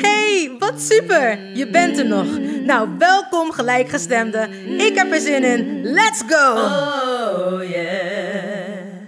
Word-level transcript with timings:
Hey, 0.00 0.56
wat 0.58 0.80
super! 0.80 1.56
Je 1.56 1.70
bent 1.70 1.98
er 1.98 2.06
nog. 2.06 2.38
Nou, 2.64 2.98
welkom 2.98 3.50
gelijkgestemde. 3.50 4.48
Ik 4.76 4.94
heb 4.94 5.12
er 5.12 5.20
zin 5.20 5.44
in. 5.44 5.82
Let's 5.82 6.22
go! 6.26 6.52
Oh 6.52 7.70
yeah. 7.70 9.06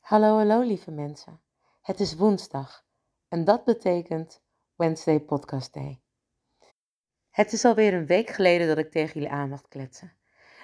Hallo, 0.00 0.36
hallo 0.36 0.60
lieve 0.60 0.90
mensen. 0.90 1.40
Het 1.82 2.00
is 2.00 2.14
woensdag 2.14 2.84
en 3.28 3.44
dat 3.44 3.64
betekent 3.64 4.42
Wednesday 4.76 5.20
Podcast 5.20 5.74
Day. 5.74 6.00
Het 7.30 7.52
is 7.52 7.64
alweer 7.64 7.94
een 7.94 8.06
week 8.06 8.30
geleden 8.30 8.66
dat 8.66 8.78
ik 8.78 8.90
tegen 8.90 9.14
jullie 9.14 9.36
aan 9.36 9.48
mocht 9.48 9.68
kletsen. 9.68 10.16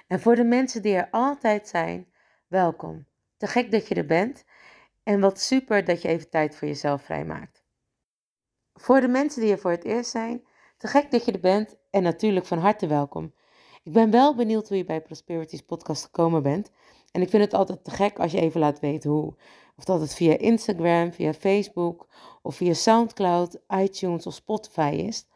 En 0.07 0.19
voor 0.19 0.35
de 0.35 0.43
mensen 0.43 0.81
die 0.81 0.95
er 0.95 1.07
altijd 1.11 1.67
zijn, 1.67 2.10
welkom. 2.51 3.05
Te 3.37 3.47
gek 3.47 3.71
dat 3.71 3.87
je 3.87 3.95
er 3.95 4.05
bent 4.05 4.43
en 5.03 5.19
wat 5.19 5.39
super 5.39 5.85
dat 5.85 6.01
je 6.01 6.07
even 6.07 6.29
tijd 6.29 6.55
voor 6.55 6.67
jezelf 6.67 7.01
vrijmaakt. 7.01 7.63
Voor 8.73 9.01
de 9.01 9.07
mensen 9.07 9.41
die 9.41 9.51
er 9.51 9.59
voor 9.59 9.71
het 9.71 9.83
eerst 9.83 10.11
zijn, 10.11 10.43
te 10.77 10.87
gek 10.87 11.11
dat 11.11 11.25
je 11.25 11.31
er 11.31 11.39
bent 11.39 11.77
en 11.89 12.03
natuurlijk 12.03 12.45
van 12.45 12.57
harte 12.57 12.87
welkom. 12.87 13.33
Ik 13.83 13.93
ben 13.93 14.11
wel 14.11 14.35
benieuwd 14.35 14.67
hoe 14.67 14.77
je 14.77 14.83
bij 14.83 15.01
Prosperities 15.01 15.61
podcast 15.61 16.03
gekomen 16.03 16.43
bent. 16.43 16.71
En 17.11 17.21
ik 17.21 17.29
vind 17.29 17.43
het 17.43 17.53
altijd 17.53 17.83
te 17.83 17.91
gek 17.91 18.19
als 18.19 18.31
je 18.31 18.39
even 18.39 18.59
laat 18.59 18.79
weten 18.79 19.09
hoe. 19.09 19.35
Of 19.75 19.83
dat 19.83 20.01
het 20.01 20.13
via 20.13 20.37
Instagram, 20.37 21.13
via 21.13 21.33
Facebook 21.33 22.07
of 22.41 22.55
via 22.55 22.73
Soundcloud, 22.73 23.59
iTunes 23.67 24.27
of 24.27 24.33
Spotify 24.33 25.03
is. 25.07 25.27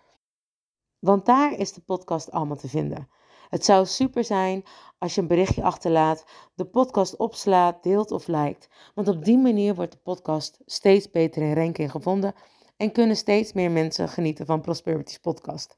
Want 0.99 1.25
daar 1.25 1.53
is 1.53 1.73
de 1.73 1.81
podcast 1.81 2.31
allemaal 2.31 2.57
te 2.57 2.69
vinden. 2.69 3.09
Het 3.49 3.65
zou 3.65 3.85
super 3.85 4.23
zijn 4.23 4.63
als 4.97 5.15
je 5.15 5.21
een 5.21 5.27
berichtje 5.27 5.63
achterlaat, 5.63 6.25
de 6.53 6.65
podcast 6.65 7.15
opslaat, 7.15 7.83
deelt 7.83 8.11
of 8.11 8.27
liked. 8.27 8.69
Want 8.93 9.07
op 9.07 9.25
die 9.25 9.37
manier 9.37 9.75
wordt 9.75 9.91
de 9.91 9.97
podcast 10.03 10.59
steeds 10.65 11.11
beter 11.11 11.41
in 11.41 11.53
ranking 11.53 11.91
gevonden 11.91 12.33
en 12.77 12.91
kunnen 12.91 13.15
steeds 13.15 13.53
meer 13.53 13.71
mensen 13.71 14.09
genieten 14.09 14.45
van 14.45 14.61
Prosperity's 14.61 15.17
podcast. 15.17 15.77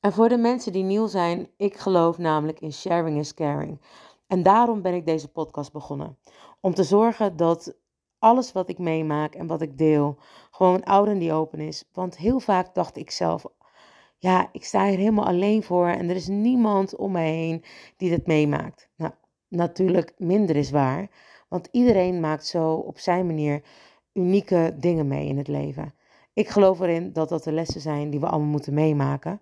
En 0.00 0.12
voor 0.12 0.28
de 0.28 0.36
mensen 0.36 0.72
die 0.72 0.82
nieuw 0.82 1.06
zijn, 1.06 1.48
ik 1.56 1.76
geloof 1.76 2.18
namelijk 2.18 2.60
in 2.60 2.72
sharing 2.72 3.18
is 3.18 3.34
caring. 3.34 3.80
En 4.26 4.42
daarom 4.42 4.82
ben 4.82 4.94
ik 4.94 5.06
deze 5.06 5.28
podcast 5.28 5.72
begonnen. 5.72 6.18
Om 6.60 6.74
te 6.74 6.84
zorgen 6.84 7.36
dat 7.36 7.74
alles 8.18 8.52
wat 8.52 8.68
ik 8.68 8.78
meemaak 8.78 9.34
en 9.34 9.46
wat 9.46 9.60
ik 9.60 9.78
deel, 9.78 10.18
gewoon 10.50 10.84
oud 10.84 11.06
en 11.06 11.18
die 11.18 11.32
open 11.32 11.60
is. 11.60 11.84
Want 11.92 12.16
heel 12.16 12.40
vaak 12.40 12.74
dacht 12.74 12.96
ik 12.96 13.10
zelf, 13.10 13.44
ja, 14.22 14.48
ik 14.52 14.64
sta 14.64 14.86
hier 14.86 14.98
helemaal 14.98 15.26
alleen 15.26 15.62
voor 15.62 15.86
en 15.86 16.08
er 16.08 16.16
is 16.16 16.26
niemand 16.26 16.96
om 16.96 17.12
mij 17.12 17.30
heen 17.30 17.64
die 17.96 18.10
dit 18.10 18.26
meemaakt. 18.26 18.88
Nou, 18.96 19.12
natuurlijk 19.48 20.12
minder 20.16 20.56
is 20.56 20.70
waar, 20.70 21.08
want 21.48 21.68
iedereen 21.70 22.20
maakt 22.20 22.46
zo 22.46 22.72
op 22.74 22.98
zijn 22.98 23.26
manier 23.26 23.62
unieke 24.12 24.74
dingen 24.78 25.06
mee 25.06 25.26
in 25.26 25.36
het 25.36 25.48
leven. 25.48 25.94
Ik 26.32 26.48
geloof 26.48 26.80
erin 26.80 27.12
dat 27.12 27.28
dat 27.28 27.44
de 27.44 27.52
lessen 27.52 27.80
zijn 27.80 28.10
die 28.10 28.20
we 28.20 28.26
allemaal 28.26 28.48
moeten 28.48 28.74
meemaken. 28.74 29.40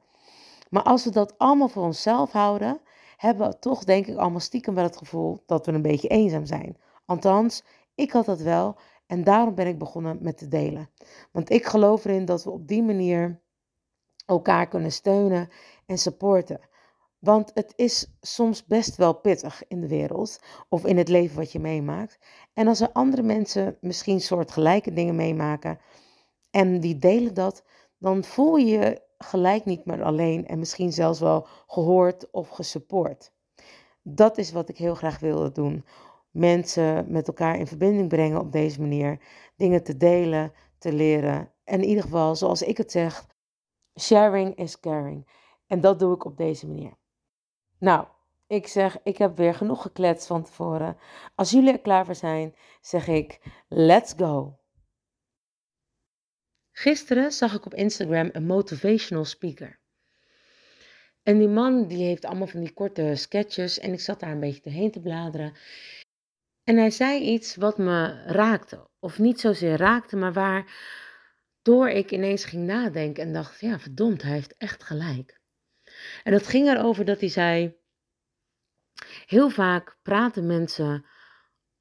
Maar 0.70 0.82
als 0.82 1.04
we 1.04 1.10
dat 1.10 1.38
allemaal 1.38 1.68
voor 1.68 1.84
onszelf 1.84 2.32
houden, 2.32 2.80
hebben 3.16 3.48
we 3.48 3.58
toch 3.58 3.84
denk 3.84 4.06
ik 4.06 4.16
allemaal 4.16 4.40
stiekem 4.40 4.74
wel 4.74 4.84
het 4.84 4.96
gevoel 4.96 5.42
dat 5.46 5.66
we 5.66 5.72
een 5.72 5.82
beetje 5.82 6.08
eenzaam 6.08 6.46
zijn. 6.46 6.76
Althans, 7.04 7.64
ik 7.94 8.10
had 8.10 8.26
dat 8.26 8.40
wel 8.40 8.76
en 9.06 9.24
daarom 9.24 9.54
ben 9.54 9.66
ik 9.66 9.78
begonnen 9.78 10.18
met 10.20 10.38
te 10.38 10.48
delen. 10.48 10.90
Want 11.32 11.50
ik 11.50 11.64
geloof 11.66 12.04
erin 12.04 12.24
dat 12.24 12.44
we 12.44 12.50
op 12.50 12.68
die 12.68 12.82
manier 12.82 13.40
elkaar 14.30 14.68
kunnen 14.68 14.92
steunen 14.92 15.48
en 15.86 15.98
supporten. 15.98 16.60
Want 17.18 17.50
het 17.54 17.72
is 17.76 18.16
soms 18.20 18.66
best 18.66 18.96
wel 18.96 19.14
pittig 19.14 19.62
in 19.68 19.80
de 19.80 19.88
wereld 19.88 20.40
of 20.68 20.84
in 20.84 20.96
het 20.96 21.08
leven 21.08 21.36
wat 21.36 21.52
je 21.52 21.60
meemaakt. 21.60 22.18
En 22.54 22.68
als 22.68 22.80
er 22.80 22.92
andere 22.92 23.22
mensen 23.22 23.76
misschien 23.80 24.20
soortgelijke 24.20 24.92
dingen 24.92 25.14
meemaken 25.14 25.78
en 26.50 26.80
die 26.80 26.98
delen 26.98 27.34
dat, 27.34 27.64
dan 27.98 28.24
voel 28.24 28.56
je 28.56 28.66
je 28.66 29.02
gelijk 29.18 29.64
niet 29.64 29.84
meer 29.84 30.02
alleen 30.02 30.46
en 30.46 30.58
misschien 30.58 30.92
zelfs 30.92 31.20
wel 31.20 31.46
gehoord 31.66 32.30
of 32.30 32.48
gesupport. 32.48 33.32
Dat 34.02 34.38
is 34.38 34.52
wat 34.52 34.68
ik 34.68 34.78
heel 34.78 34.94
graag 34.94 35.18
wilde 35.18 35.52
doen. 35.52 35.84
Mensen 36.30 37.04
met 37.08 37.26
elkaar 37.26 37.58
in 37.58 37.66
verbinding 37.66 38.08
brengen 38.08 38.40
op 38.40 38.52
deze 38.52 38.80
manier. 38.80 39.18
Dingen 39.56 39.82
te 39.82 39.96
delen, 39.96 40.52
te 40.78 40.92
leren. 40.92 41.52
En 41.64 41.82
in 41.82 41.88
ieder 41.88 42.02
geval, 42.02 42.36
zoals 42.36 42.62
ik 42.62 42.76
het 42.76 42.90
zeg, 42.90 43.26
sharing 43.98 44.56
is 44.56 44.80
caring. 44.80 45.28
En 45.66 45.80
dat 45.80 45.98
doe 45.98 46.14
ik 46.14 46.24
op 46.24 46.36
deze 46.36 46.66
manier. 46.66 46.92
Nou, 47.78 48.06
ik 48.46 48.66
zeg, 48.66 48.98
ik 49.02 49.18
heb 49.18 49.36
weer 49.36 49.54
genoeg 49.54 49.82
gekletst 49.82 50.26
van 50.26 50.42
tevoren. 50.42 50.96
Als 51.34 51.50
jullie 51.50 51.72
er 51.72 51.80
klaar 51.80 52.04
voor 52.04 52.14
zijn, 52.14 52.54
zeg 52.80 53.06
ik, 53.06 53.40
let's 53.68 54.14
go. 54.16 54.58
Gisteren 56.72 57.32
zag 57.32 57.54
ik 57.54 57.66
op 57.66 57.74
Instagram 57.74 58.28
een 58.32 58.46
motivational 58.46 59.24
speaker. 59.24 59.78
En 61.22 61.38
die 61.38 61.48
man 61.48 61.86
die 61.86 62.04
heeft 62.04 62.24
allemaal 62.24 62.46
van 62.46 62.60
die 62.60 62.72
korte 62.72 63.12
sketches 63.14 63.78
en 63.78 63.92
ik 63.92 64.00
zat 64.00 64.20
daar 64.20 64.30
een 64.30 64.40
beetje 64.40 64.62
doorheen 64.62 64.90
te 64.90 65.00
bladeren. 65.00 65.52
En 66.64 66.76
hij 66.76 66.90
zei 66.90 67.20
iets 67.22 67.56
wat 67.56 67.78
me 67.78 68.22
raakte. 68.22 68.88
Of 68.98 69.18
niet 69.18 69.40
zozeer 69.40 69.76
raakte, 69.76 70.16
maar 70.16 70.32
waardoor 71.70 71.98
ik 71.98 72.10
ineens 72.10 72.44
ging 72.44 72.66
nadenken 72.66 73.22
en 73.22 73.32
dacht, 73.32 73.60
ja 73.60 73.78
verdomd, 73.78 74.22
hij 74.22 74.32
heeft 74.32 74.56
echt 74.56 74.82
gelijk. 74.82 75.40
En 76.22 76.32
dat 76.32 76.46
ging 76.46 76.68
erover 76.68 77.04
dat 77.04 77.20
hij 77.20 77.28
zei, 77.28 77.76
heel 79.26 79.50
vaak 79.50 79.96
praten 80.02 80.46
mensen 80.46 81.04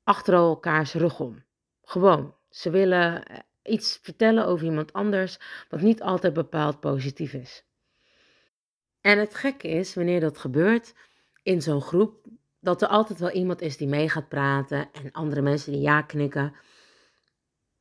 achter 0.04 0.34
elkaars 0.34 0.94
rug 0.94 1.20
om. 1.20 1.44
Gewoon, 1.82 2.36
ze 2.50 2.70
willen 2.70 3.24
iets 3.64 4.00
vertellen 4.02 4.46
over 4.46 4.66
iemand 4.66 4.94
anders, 4.94 5.40
wat 5.70 5.82
niet 5.82 6.02
altijd 6.02 6.34
bepaald 6.34 6.80
positief 6.80 7.34
is. 7.34 7.66
En 9.02 9.20
het 9.20 9.36
gekke 9.36 9.68
is, 9.68 9.96
wanneer 9.96 10.20
dat 10.20 10.38
gebeurt 10.38 10.94
in 11.44 11.62
zo'n 11.62 11.82
groep, 11.82 12.26
dat 12.60 12.82
er 12.82 12.88
altijd 12.88 13.20
wel 13.20 13.32
iemand 13.32 13.62
is 13.62 13.78
die 13.78 13.88
mee 13.88 14.10
gaat 14.10 14.30
praten 14.30 14.90
en 14.92 15.12
andere 15.12 15.42
mensen 15.42 15.72
die 15.72 15.82
ja 15.82 16.02
knikken. 16.02 16.56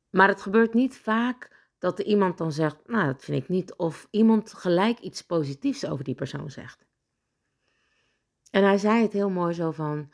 Maar 0.09 0.27
het 0.27 0.41
gebeurt 0.41 0.73
niet 0.73 0.97
vaak 0.97 1.58
dat 1.79 1.99
er 1.99 2.05
iemand 2.05 2.37
dan 2.37 2.51
zegt, 2.51 2.87
nou 2.87 3.05
dat 3.05 3.23
vind 3.23 3.43
ik 3.43 3.49
niet, 3.49 3.75
of 3.75 4.07
iemand 4.11 4.53
gelijk 4.53 4.99
iets 4.99 5.21
positiefs 5.21 5.85
over 5.85 6.03
die 6.03 6.15
persoon 6.15 6.51
zegt. 6.51 6.87
En 8.51 8.63
hij 8.63 8.77
zei 8.77 9.01
het 9.01 9.13
heel 9.13 9.29
mooi 9.29 9.53
zo 9.53 9.71
van, 9.71 10.11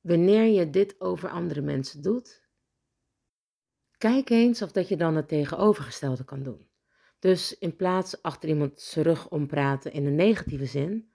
wanneer 0.00 0.44
je 0.44 0.70
dit 0.70 1.00
over 1.00 1.28
andere 1.28 1.60
mensen 1.60 2.02
doet, 2.02 2.46
Kijk 3.98 4.30
eens 4.30 4.62
of 4.62 4.72
dat 4.72 4.88
je 4.88 4.96
dan 4.96 5.16
het 5.16 5.28
tegenovergestelde 5.28 6.24
kan 6.24 6.42
doen. 6.42 6.68
Dus 7.18 7.58
in 7.58 7.76
plaats 7.76 8.22
achter 8.22 8.48
iemand 8.48 8.80
zijn 8.80 9.04
rug 9.04 9.28
om 9.28 9.46
praten 9.46 9.92
in 9.92 10.06
een 10.06 10.14
negatieve 10.14 10.66
zin, 10.66 11.12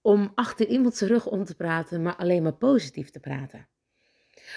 om 0.00 0.32
achter 0.34 0.66
iemand 0.66 0.96
zijn 0.96 1.10
rug 1.10 1.26
om 1.26 1.44
te 1.44 1.54
praten, 1.54 2.02
maar 2.02 2.16
alleen 2.16 2.42
maar 2.42 2.56
positief 2.56 3.10
te 3.10 3.20
praten. 3.20 3.68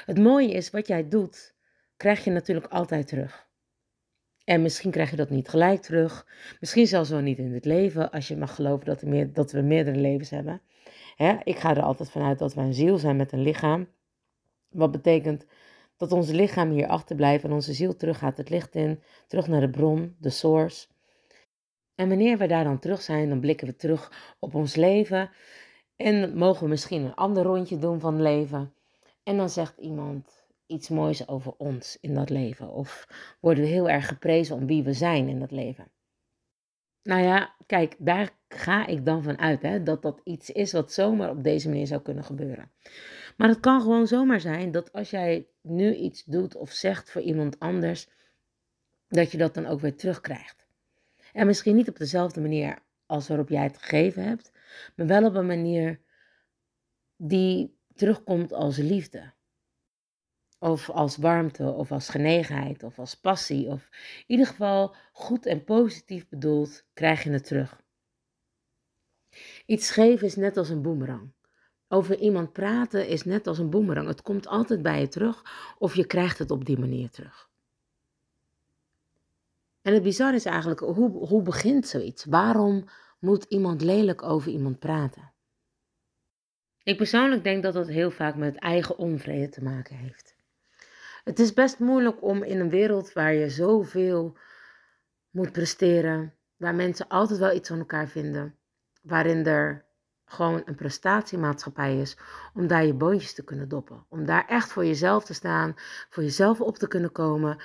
Het 0.06 0.18
mooie 0.18 0.52
is, 0.52 0.70
wat 0.70 0.88
jij 0.88 1.08
doet, 1.08 1.56
krijg 1.98 2.24
je 2.24 2.32
natuurlijk 2.32 2.72
altijd 2.72 3.08
terug. 3.08 3.47
En 4.48 4.62
misschien 4.62 4.92
krijg 4.92 5.10
je 5.10 5.16
dat 5.16 5.30
niet 5.30 5.48
gelijk 5.50 5.82
terug. 5.82 6.26
Misschien 6.60 6.88
zelfs 6.88 7.10
wel 7.10 7.20
niet 7.20 7.38
in 7.38 7.54
het 7.54 7.66
leven, 7.66 8.12
als 8.12 8.28
je 8.28 8.38
mag 8.38 8.56
geloven 8.56 8.86
dat, 8.86 9.04
meer, 9.04 9.34
dat 9.34 9.52
we 9.52 9.62
meerdere 9.62 9.98
levens 9.98 10.30
hebben. 10.30 10.62
ik 11.44 11.58
ga 11.58 11.76
er 11.76 11.82
altijd 11.82 12.12
vanuit 12.12 12.40
dat 12.40 12.54
we 12.54 12.62
een 12.62 12.74
ziel 12.74 12.98
zijn 12.98 13.16
met 13.16 13.32
een 13.32 13.42
lichaam. 13.42 13.88
Wat 14.70 14.92
betekent 14.92 15.46
Dat 15.98 16.12
ons 16.12 16.30
lichaam 16.30 16.72
hier 16.72 16.88
achterblijft 16.88 17.44
en 17.44 17.52
onze 17.52 17.74
ziel 17.74 17.96
terug 17.96 18.18
gaat 18.18 18.38
het 18.38 18.50
licht 18.50 18.76
in, 18.76 19.02
terug 19.28 19.48
naar 19.48 19.62
de 19.62 19.70
bron, 19.70 20.16
de 20.20 20.30
source. 20.30 20.88
En 21.96 22.10
wanneer 22.10 22.38
we 22.38 22.48
daar 22.48 22.64
dan 22.64 22.80
terug 22.80 23.02
zijn, 23.02 23.30
dan 23.30 23.40
blikken 23.40 23.68
we 23.68 23.76
terug 23.76 24.36
op 24.40 24.56
ons 24.56 24.76
leven 24.76 25.30
en 25.96 26.38
mogen 26.38 26.64
we 26.64 26.70
misschien 26.70 27.04
een 27.04 27.16
ander 27.16 27.44
rondje 27.44 27.78
doen 27.78 28.00
van 28.00 28.22
leven. 28.22 28.74
En 29.24 29.38
dan 29.38 29.50
zegt 29.50 29.78
iemand 29.78 30.37
iets 30.68 30.90
moois 30.90 31.28
over 31.28 31.54
ons 31.58 31.98
in 32.02 32.14
dat 32.14 32.30
leven. 32.30 32.72
Of 32.72 33.08
worden 33.40 33.64
we 33.64 33.70
heel 33.70 33.90
erg 33.90 34.08
geprezen 34.08 34.56
om 34.56 34.66
wie 34.66 34.84
we 34.84 34.94
zijn 34.94 35.28
in 35.28 35.40
dat 35.40 35.52
leven. 35.52 35.92
Nou 37.04 37.22
ja, 37.22 37.56
kijk, 37.66 37.96
daar 38.00 38.30
ga 38.48 38.86
ik 38.86 39.06
dan 39.06 39.24
van 39.24 39.38
uit, 39.38 39.62
hè, 39.62 39.84
dat 39.84 40.02
dat 40.02 40.22
iets 40.24 40.50
is 40.50 40.72
wat 40.72 40.94
zomaar 40.94 41.30
op 41.30 41.44
deze 41.44 41.70
manier 41.70 41.88
zou 41.88 42.02
kunnen 42.02 42.24
gebeuren. 42.24 42.72
Maar 43.38 43.48
het 43.48 43.60
kan 43.60 43.82
gewoon 43.82 44.08
zomaar 44.08 44.40
zijn 44.40 44.72
dat 44.72 44.92
als 44.92 45.10
jij 45.10 45.48
nu 45.62 45.96
iets 45.96 46.24
doet 46.24 46.56
of 46.56 46.72
zegt 46.72 47.12
voor 47.12 47.22
iemand 47.22 47.60
anders, 47.60 48.08
dat 49.08 49.32
je 49.32 49.38
dat 49.38 49.54
dan 49.54 49.66
ook 49.66 49.80
weer 49.80 49.96
terugkrijgt. 49.96 50.68
En 51.34 51.48
misschien 51.48 51.76
niet 51.76 51.90
op 51.90 51.98
dezelfde 51.98 52.42
manier 52.42 52.80
als 53.06 53.28
waarop 53.28 53.50
jij 53.50 53.64
het 53.64 53.78
gegeven 53.78 54.24
hebt, 54.24 54.52
maar 54.96 55.08
wel 55.08 55.26
op 55.26 55.36
een 55.36 55.46
manier 55.46 56.02
die 57.16 57.78
terugkomt 57.94 58.54
als 58.54 58.78
liefde. 58.78 59.34
Of 60.60 60.90
als 60.90 61.18
warmte, 61.18 61.64
of 61.64 61.92
als 61.92 62.10
genegenheid, 62.10 62.84
of 62.84 63.00
als 63.00 63.16
passie. 63.16 63.68
Of 63.68 63.90
in 63.92 64.24
ieder 64.28 64.48
geval 64.48 64.96
goed 65.12 65.46
en 65.46 65.64
positief 65.64 66.30
bedoeld, 66.30 66.86
krijg 66.94 67.24
je 67.24 67.30
het 67.30 67.46
terug. 67.46 67.82
Iets 69.66 69.92
geven 69.92 70.28
is 70.28 70.36
net 70.36 70.58
als 70.58 70.70
een 70.70 70.82
boemerang. 70.82 71.32
Over 71.88 72.18
iemand 72.18 72.54
praten 72.54 73.08
is 73.08 73.24
net 73.24 73.48
als 73.48 73.58
een 73.58 73.70
boemerang. 73.70 74.08
Het 74.08 74.22
komt 74.22 74.48
altijd 74.48 74.82
bij 74.82 75.00
je 75.00 75.08
terug, 75.08 75.44
of 75.78 75.96
je 75.96 76.06
krijgt 76.06 76.40
het 76.40 76.52
op 76.52 76.66
die 76.66 76.80
manier 76.80 77.10
terug. 77.10 77.50
En 79.82 79.94
het 79.94 80.04
bizarre 80.04 80.36
is 80.36 80.46
eigenlijk, 80.46 80.80
hoe, 80.80 81.28
hoe 81.28 81.42
begint 81.42 81.88
zoiets? 81.88 82.26
Waarom 82.26 82.86
moet 83.20 83.44
iemand 83.44 83.82
lelijk 83.82 84.24
over 84.24 84.52
iemand 84.52 84.80
praten? 84.80 85.32
Ik 86.84 86.98
persoonlijk 86.98 87.44
denk 87.44 87.64
dat 87.64 87.74
dat 87.74 87.88
heel 87.88 88.12
vaak 88.12 88.36
met 88.36 88.56
eigen 88.56 88.98
onvrede 88.98 89.50
te 89.50 89.64
maken 89.64 89.96
heeft. 89.96 90.37
Het 91.28 91.40
is 91.40 91.54
best 91.54 91.80
moeilijk 91.80 92.24
om 92.24 92.44
in 92.44 92.60
een 92.60 92.70
wereld 92.70 93.14
waar 93.14 93.34
je 93.34 93.50
zoveel 93.50 94.38
moet 95.30 95.52
presteren, 95.52 96.34
waar 96.58 96.76
mensen 96.76 97.08
altijd 97.08 97.40
wel 97.40 97.56
iets 97.56 97.70
van 97.70 97.80
elkaar 97.80 98.08
vinden, 98.08 98.56
waarin 99.02 99.46
er 99.46 99.86
gewoon 100.26 100.62
een 100.66 100.76
prestatiemaatschappij 100.76 102.00
is, 102.00 102.18
om 102.54 102.68
daar 102.68 102.86
je 102.86 102.94
boontjes 102.94 103.34
te 103.34 103.44
kunnen 103.44 103.70
doppen. 103.70 104.06
Om 104.10 104.26
daar 104.26 104.46
echt 104.48 104.72
voor 104.72 104.86
jezelf 104.86 105.26
te 105.26 105.34
staan, 105.34 105.74
voor 106.10 106.24
jezelf 106.24 106.62
op 106.62 106.78
te 106.78 106.88
kunnen 106.88 107.12
komen, 107.12 107.64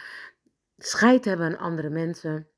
scheid 0.79 1.25
hebben 1.25 1.47
aan 1.47 1.59
andere 1.59 1.91
mensen. 1.91 2.49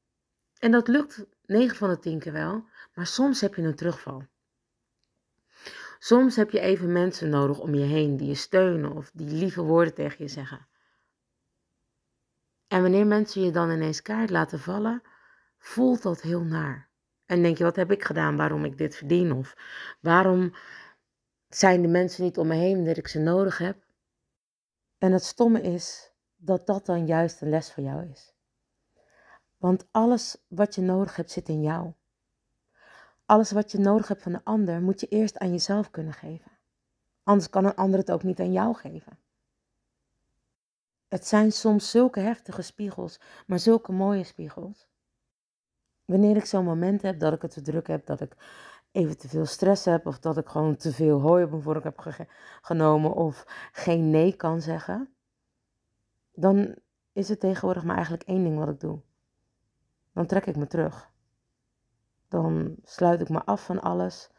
En 0.58 0.70
dat 0.70 0.88
lukt 0.88 1.26
9 1.46 1.76
van 1.76 1.88
de 1.88 1.98
10 1.98 2.18
keer 2.18 2.32
wel, 2.32 2.64
maar 2.94 3.06
soms 3.06 3.40
heb 3.40 3.54
je 3.54 3.62
een 3.62 3.74
terugval. 3.74 4.26
Soms 5.98 6.36
heb 6.36 6.50
je 6.50 6.60
even 6.60 6.92
mensen 6.92 7.28
nodig 7.28 7.58
om 7.58 7.74
je 7.74 7.84
heen 7.84 8.16
die 8.16 8.28
je 8.28 8.34
steunen 8.34 8.92
of 8.92 9.10
die 9.14 9.30
lieve 9.30 9.62
woorden 9.62 9.94
tegen 9.94 10.24
je 10.24 10.30
zeggen. 10.30 10.72
En 12.74 12.82
wanneer 12.82 13.06
mensen 13.06 13.42
je 13.42 13.50
dan 13.50 13.70
ineens 13.70 14.02
kaart 14.02 14.30
laten 14.30 14.58
vallen, 14.60 15.02
voelt 15.58 16.02
dat 16.02 16.20
heel 16.20 16.44
naar. 16.44 16.88
En 17.26 17.42
denk 17.42 17.58
je, 17.58 17.64
wat 17.64 17.76
heb 17.76 17.90
ik 17.90 18.04
gedaan 18.04 18.36
waarom 18.36 18.64
ik 18.64 18.78
dit 18.78 18.96
verdien? 18.96 19.32
Of 19.32 19.56
waarom 20.00 20.54
zijn 21.48 21.82
de 21.82 21.88
mensen 21.88 22.24
niet 22.24 22.38
om 22.38 22.46
me 22.46 22.54
heen 22.54 22.84
dat 22.84 22.96
ik 22.96 23.08
ze 23.08 23.18
nodig 23.18 23.58
heb? 23.58 23.76
En 24.98 25.12
het 25.12 25.24
stomme 25.24 25.60
is 25.60 26.12
dat 26.36 26.66
dat 26.66 26.86
dan 26.86 27.06
juist 27.06 27.40
een 27.40 27.48
les 27.48 27.72
voor 27.72 27.82
jou 27.82 28.10
is. 28.10 28.34
Want 29.58 29.86
alles 29.90 30.36
wat 30.48 30.74
je 30.74 30.80
nodig 30.80 31.16
hebt 31.16 31.30
zit 31.30 31.48
in 31.48 31.62
jou. 31.62 31.92
Alles 33.26 33.50
wat 33.50 33.72
je 33.72 33.78
nodig 33.78 34.08
hebt 34.08 34.22
van 34.22 34.32
de 34.32 34.44
ander 34.44 34.82
moet 34.82 35.00
je 35.00 35.06
eerst 35.06 35.38
aan 35.38 35.50
jezelf 35.50 35.90
kunnen 35.90 36.12
geven. 36.12 36.50
Anders 37.22 37.50
kan 37.50 37.64
een 37.64 37.74
ander 37.74 37.98
het 37.98 38.10
ook 38.10 38.22
niet 38.22 38.40
aan 38.40 38.52
jou 38.52 38.74
geven. 38.74 39.23
Het 41.14 41.26
zijn 41.26 41.52
soms 41.52 41.90
zulke 41.90 42.20
heftige 42.20 42.62
spiegels, 42.62 43.20
maar 43.46 43.58
zulke 43.58 43.92
mooie 43.92 44.24
spiegels. 44.24 44.88
Wanneer 46.04 46.36
ik 46.36 46.44
zo'n 46.44 46.64
moment 46.64 47.02
heb 47.02 47.18
dat 47.18 47.32
ik 47.32 47.42
het 47.42 47.50
te 47.50 47.62
druk 47.62 47.86
heb, 47.86 48.06
dat 48.06 48.20
ik 48.20 48.36
even 48.92 49.18
te 49.18 49.28
veel 49.28 49.46
stress 49.46 49.84
heb, 49.84 50.06
of 50.06 50.18
dat 50.18 50.36
ik 50.36 50.48
gewoon 50.48 50.76
te 50.76 50.92
veel 50.92 51.20
hooi 51.20 51.44
op 51.44 51.50
mijn 51.50 51.62
vork 51.62 51.84
heb 51.84 52.14
genomen, 52.60 53.14
of 53.14 53.44
geen 53.72 54.10
nee 54.10 54.36
kan 54.36 54.60
zeggen, 54.60 55.14
dan 56.32 56.74
is 57.12 57.28
het 57.28 57.40
tegenwoordig 57.40 57.84
maar 57.84 57.96
eigenlijk 57.96 58.28
één 58.28 58.42
ding 58.42 58.58
wat 58.58 58.68
ik 58.68 58.80
doe. 58.80 59.00
Dan 60.12 60.26
trek 60.26 60.46
ik 60.46 60.56
me 60.56 60.66
terug. 60.66 61.10
Dan 62.28 62.76
sluit 62.84 63.20
ik 63.20 63.28
me 63.28 63.44
af 63.44 63.64
van 63.64 63.80
alles 63.80 64.30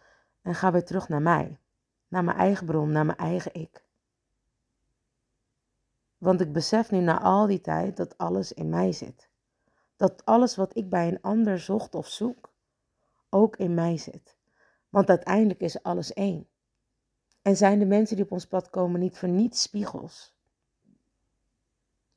en 0.42 0.56
ga 0.56 0.72
weer 0.72 0.86
terug 0.86 1.10
naar 1.10 1.22
mij, 1.22 1.60
naar 2.07 2.24
mijn 2.24 2.38
eigen 2.38 2.66
bron, 2.66 2.92
naar 2.92 3.06
mijn 3.06 3.18
eigen 3.18 3.54
ik. 3.54 3.84
Want 6.17 6.41
ik 6.41 6.53
besef 6.53 6.91
nu 6.91 7.00
na 7.00 7.21
al 7.21 7.47
die 7.47 7.62
tijd 7.62 7.97
dat 7.97 8.17
alles 8.17 8.53
in 8.53 8.69
mij 8.69 8.91
zit. 8.91 9.29
Dat 9.95 10.25
alles 10.25 10.56
wat 10.56 10.77
ik 10.77 10.89
bij 10.89 11.07
een 11.07 11.21
ander 11.21 11.59
zocht 11.59 11.95
of 11.95 12.07
zoek, 12.07 12.53
ook 13.29 13.57
in 13.57 13.73
mij 13.73 13.97
zit. 13.97 14.38
Want 14.89 15.09
uiteindelijk 15.09 15.59
is 15.59 15.83
alles 15.83 16.13
één. 16.13 16.47
En 17.41 17.57
zijn 17.57 17.79
de 17.79 17.85
mensen 17.85 18.15
die 18.15 18.25
op 18.25 18.31
ons 18.31 18.47
pad 18.47 18.69
komen 18.69 19.00
niet 19.00 19.17
voor 19.17 19.29
niets 19.29 19.62
spiegels. 19.62 20.35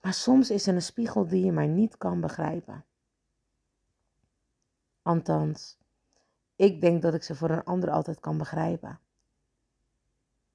Maar 0.00 0.14
soms 0.14 0.50
is 0.50 0.66
er 0.66 0.74
een 0.74 0.82
spiegel 0.82 1.26
die 1.26 1.44
je 1.44 1.52
maar 1.52 1.68
niet 1.68 1.96
kan 1.96 2.20
begrijpen. 2.20 2.84
Althans, 5.02 5.78
ik 6.56 6.80
denk 6.80 7.02
dat 7.02 7.14
ik 7.14 7.22
ze 7.22 7.34
voor 7.34 7.50
een 7.50 7.64
ander 7.64 7.90
altijd 7.90 8.20
kan 8.20 8.38
begrijpen. 8.38 9.00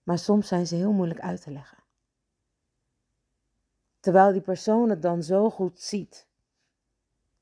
Maar 0.04 0.20
soms 0.20 0.48
zijn 0.48 0.68
ze 0.68 0.76
heel 0.76 0.92
moeilijk 0.92 1.20
uit 1.20 1.42
te 1.42 1.52
leggen. 1.52 1.83
Terwijl 4.04 4.32
die 4.32 4.42
persoon 4.42 4.90
het 4.90 5.02
dan 5.02 5.24
zo 5.24 5.50
goed 5.50 5.80
ziet, 5.80 6.28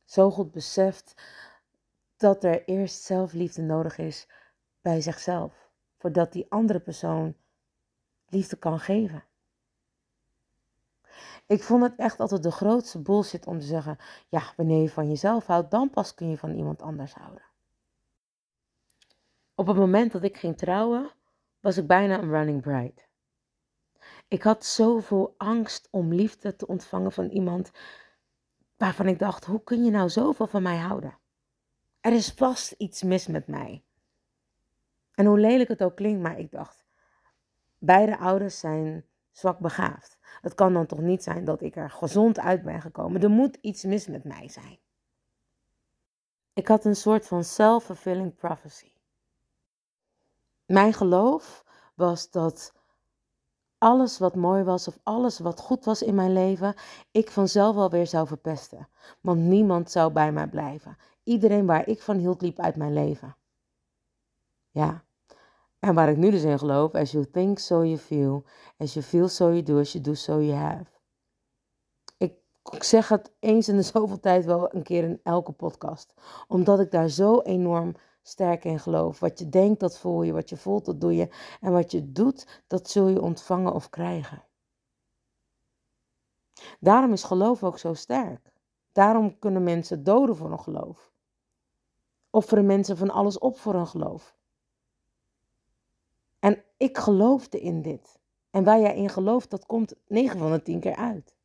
zo 0.05 0.31
goed 0.31 0.51
beseft 0.51 1.21
dat 2.17 2.43
er 2.43 2.65
eerst 2.65 3.03
zelfliefde 3.03 3.61
nodig 3.61 3.97
is 3.97 4.27
bij 4.81 5.01
zichzelf, 5.01 5.69
voordat 5.97 6.31
die 6.31 6.45
andere 6.49 6.79
persoon 6.79 7.35
liefde 8.27 8.55
kan 8.55 8.79
geven. 8.79 9.23
Ik 11.45 11.63
vond 11.63 11.83
het 11.83 11.95
echt 11.95 12.19
altijd 12.19 12.43
de 12.43 12.51
grootste 12.51 12.99
bullshit 12.99 13.47
om 13.47 13.59
te 13.59 13.65
zeggen: 13.65 13.97
ja, 14.29 14.53
wanneer 14.55 14.81
je 14.81 14.89
van 14.89 15.07
jezelf 15.07 15.45
houdt, 15.45 15.71
dan 15.71 15.89
pas 15.89 16.13
kun 16.13 16.29
je 16.29 16.37
van 16.37 16.53
iemand 16.55 16.81
anders 16.81 17.13
houden. 17.13 17.43
Op 19.55 19.67
het 19.67 19.77
moment 19.77 20.11
dat 20.11 20.23
ik 20.23 20.37
ging 20.37 20.57
trouwen, 20.57 21.11
was 21.59 21.77
ik 21.77 21.87
bijna 21.87 22.19
een 22.19 22.29
running 22.29 22.61
bride. 22.61 23.09
Ik 24.31 24.43
had 24.43 24.65
zoveel 24.65 25.33
angst 25.37 25.87
om 25.89 26.13
liefde 26.13 26.55
te 26.55 26.67
ontvangen 26.67 27.11
van 27.11 27.29
iemand 27.29 27.71
waarvan 28.77 29.07
ik 29.07 29.19
dacht: 29.19 29.45
hoe 29.45 29.63
kun 29.63 29.85
je 29.85 29.91
nou 29.91 30.09
zoveel 30.09 30.47
van 30.47 30.61
mij 30.61 30.77
houden? 30.77 31.17
Er 32.01 32.13
is 32.13 32.29
vast 32.29 32.71
iets 32.71 33.03
mis 33.03 33.27
met 33.27 33.47
mij. 33.47 33.83
En 35.13 35.25
hoe 35.25 35.39
lelijk 35.39 35.69
het 35.69 35.83
ook 35.83 35.95
klinkt, 35.95 36.21
maar 36.21 36.39
ik 36.39 36.51
dacht: 36.51 36.85
beide 37.77 38.17
ouders 38.17 38.59
zijn 38.59 39.05
zwak 39.31 39.59
begaafd. 39.59 40.17
Het 40.41 40.53
kan 40.53 40.73
dan 40.73 40.85
toch 40.85 41.01
niet 41.01 41.23
zijn 41.23 41.45
dat 41.45 41.61
ik 41.61 41.75
er 41.75 41.89
gezond 41.89 42.39
uit 42.39 42.63
ben 42.63 42.81
gekomen. 42.81 43.21
Er 43.21 43.29
moet 43.29 43.57
iets 43.61 43.83
mis 43.83 44.07
met 44.07 44.23
mij 44.23 44.49
zijn. 44.49 44.79
Ik 46.53 46.67
had 46.67 46.85
een 46.85 46.95
soort 46.95 47.27
van 47.27 47.43
self-fulfilling 47.43 48.35
prophecy. 48.35 48.91
Mijn 50.65 50.93
geloof 50.93 51.65
was 51.95 52.29
dat 52.29 52.79
alles 53.81 54.17
wat 54.17 54.35
mooi 54.35 54.63
was 54.63 54.87
of 54.87 54.99
alles 55.03 55.39
wat 55.39 55.59
goed 55.59 55.85
was 55.85 56.01
in 56.01 56.15
mijn 56.15 56.33
leven, 56.33 56.75
ik 57.11 57.31
vanzelf 57.31 57.75
wel 57.75 57.89
weer 57.89 58.07
zou 58.07 58.27
verpesten. 58.27 58.87
Want 59.21 59.39
niemand 59.39 59.91
zou 59.91 60.11
bij 60.11 60.31
mij 60.31 60.47
blijven. 60.47 60.97
Iedereen 61.23 61.65
waar 61.65 61.87
ik 61.87 62.01
van 62.01 62.17
hield, 62.17 62.41
liep 62.41 62.59
uit 62.59 62.75
mijn 62.75 62.93
leven. 62.93 63.35
Ja, 64.69 65.03
en 65.79 65.93
waar 65.93 66.09
ik 66.09 66.17
nu 66.17 66.31
dus 66.31 66.43
in 66.43 66.59
geloof, 66.59 66.93
as 66.93 67.11
you 67.11 67.29
think, 67.31 67.59
so 67.59 67.85
you 67.85 67.97
feel. 67.97 68.43
As 68.77 68.93
you 68.93 69.05
feel, 69.05 69.27
so 69.27 69.49
you 69.49 69.63
do. 69.63 69.79
As 69.79 69.91
you 69.91 70.03
do, 70.03 70.13
so 70.13 70.41
you 70.41 70.53
have. 70.53 70.85
Ik, 72.17 72.33
ik 72.71 72.83
zeg 72.83 73.07
het 73.07 73.31
eens 73.39 73.67
in 73.67 73.75
de 73.75 73.81
zoveel 73.93 74.19
tijd 74.19 74.45
wel 74.45 74.75
een 74.75 74.83
keer 74.83 75.03
in 75.03 75.19
elke 75.23 75.51
podcast. 75.51 76.13
Omdat 76.47 76.79
ik 76.79 76.91
daar 76.91 77.09
zo 77.09 77.39
enorm 77.39 77.95
sterk 78.21 78.63
in 78.63 78.79
geloof. 78.79 79.19
Wat 79.19 79.39
je 79.39 79.49
denkt, 79.49 79.79
dat 79.79 79.97
voel 79.97 80.23
je. 80.23 80.33
Wat 80.33 80.49
je 80.49 80.57
voelt, 80.57 80.85
dat 80.85 81.01
doe 81.01 81.15
je. 81.15 81.29
En 81.61 81.71
wat 81.71 81.91
je 81.91 82.11
doet, 82.11 82.63
dat 82.67 82.89
zul 82.89 83.07
je 83.07 83.21
ontvangen 83.21 83.73
of 83.73 83.89
krijgen. 83.89 84.43
Daarom 86.79 87.11
is 87.11 87.23
geloof 87.23 87.63
ook 87.63 87.77
zo 87.77 87.93
sterk. 87.93 88.53
Daarom 88.91 89.39
kunnen 89.39 89.63
mensen 89.63 90.03
doden 90.03 90.35
voor 90.35 90.51
een 90.51 90.59
geloof. 90.59 91.11
Offeren 92.29 92.65
mensen 92.65 92.97
van 92.97 93.09
alles 93.09 93.39
op 93.39 93.59
voor 93.59 93.75
een 93.75 93.87
geloof. 93.87 94.35
En 96.39 96.63
ik 96.77 96.97
geloofde 96.97 97.59
in 97.59 97.81
dit. 97.81 98.19
En 98.49 98.63
waar 98.63 98.79
jij 98.79 98.95
in 98.95 99.09
gelooft, 99.09 99.49
dat 99.49 99.65
komt 99.65 99.95
9 100.07 100.39
van 100.39 100.51
de 100.51 100.61
10 100.61 100.79
keer 100.79 100.95
uit. 100.95 101.35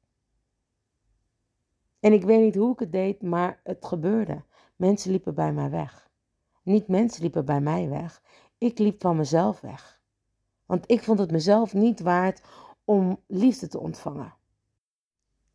En 2.00 2.12
ik 2.12 2.24
weet 2.24 2.40
niet 2.40 2.54
hoe 2.54 2.72
ik 2.72 2.78
het 2.78 2.92
deed, 2.92 3.22
maar 3.22 3.60
het 3.64 3.84
gebeurde. 3.86 4.44
Mensen 4.76 5.10
liepen 5.10 5.34
bij 5.34 5.52
mij 5.52 5.70
weg. 5.70 6.05
Niet 6.66 6.88
mensen 6.88 7.22
liepen 7.22 7.44
bij 7.44 7.60
mij 7.60 7.88
weg. 7.88 8.22
Ik 8.58 8.78
liep 8.78 9.00
van 9.00 9.16
mezelf 9.16 9.60
weg. 9.60 10.00
Want 10.64 10.90
ik 10.90 11.02
vond 11.02 11.18
het 11.18 11.30
mezelf 11.30 11.74
niet 11.74 12.00
waard 12.00 12.42
om 12.84 13.20
liefde 13.26 13.68
te 13.68 13.78
ontvangen. 13.78 14.34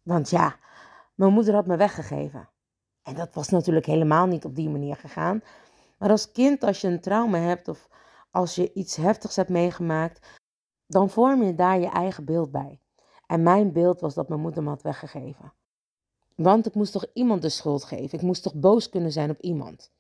Want 0.04 0.30
ja, 0.30 0.56
mijn 1.16 1.34
moeder 1.34 1.54
had 1.54 1.66
me 1.68 1.78
weggegeven. 1.78 2.50
En 3.04 3.16
dat 3.16 3.34
was 3.34 3.50
natuurlijk 3.50 3.86
helemaal 3.86 4.26
niet 4.26 4.46
op 4.46 4.56
die 4.56 4.70
manier 4.70 4.96
gegaan. 4.96 5.44
Maar 5.98 6.10
als 6.10 6.32
kind, 6.32 6.64
als 6.64 6.82
je 6.82 6.88
een 6.88 7.02
trauma 7.02 7.38
hebt 7.38 7.68
of 7.68 7.90
als 8.30 8.56
je 8.56 8.74
iets 8.74 8.96
heftigs 8.96 9.36
hebt 9.36 9.50
meegemaakt, 9.50 10.40
dan 10.88 11.10
vorm 11.10 11.44
je 11.44 11.56
daar 11.56 11.80
je 11.80 11.90
eigen 11.90 12.26
beeld 12.26 12.52
bij. 12.52 12.82
En 13.26 13.44
mijn 13.44 13.72
beeld 13.72 14.00
was 14.00 14.14
dat 14.14 14.30
mijn 14.30 14.42
moeder 14.42 14.64
me 14.64 14.70
had 14.70 14.82
weggegeven. 14.82 15.54
Want 16.36 16.66
ik 16.66 16.76
moest 16.76 16.92
toch 16.92 17.06
iemand 17.14 17.42
de 17.42 17.50
schuld 17.50 17.84
geven. 17.84 18.18
Ik 18.18 18.26
moest 18.26 18.44
toch 18.44 18.56
boos 18.56 18.90
kunnen 18.90 19.12
zijn 19.12 19.30
op 19.30 19.42
iemand. 19.42 19.92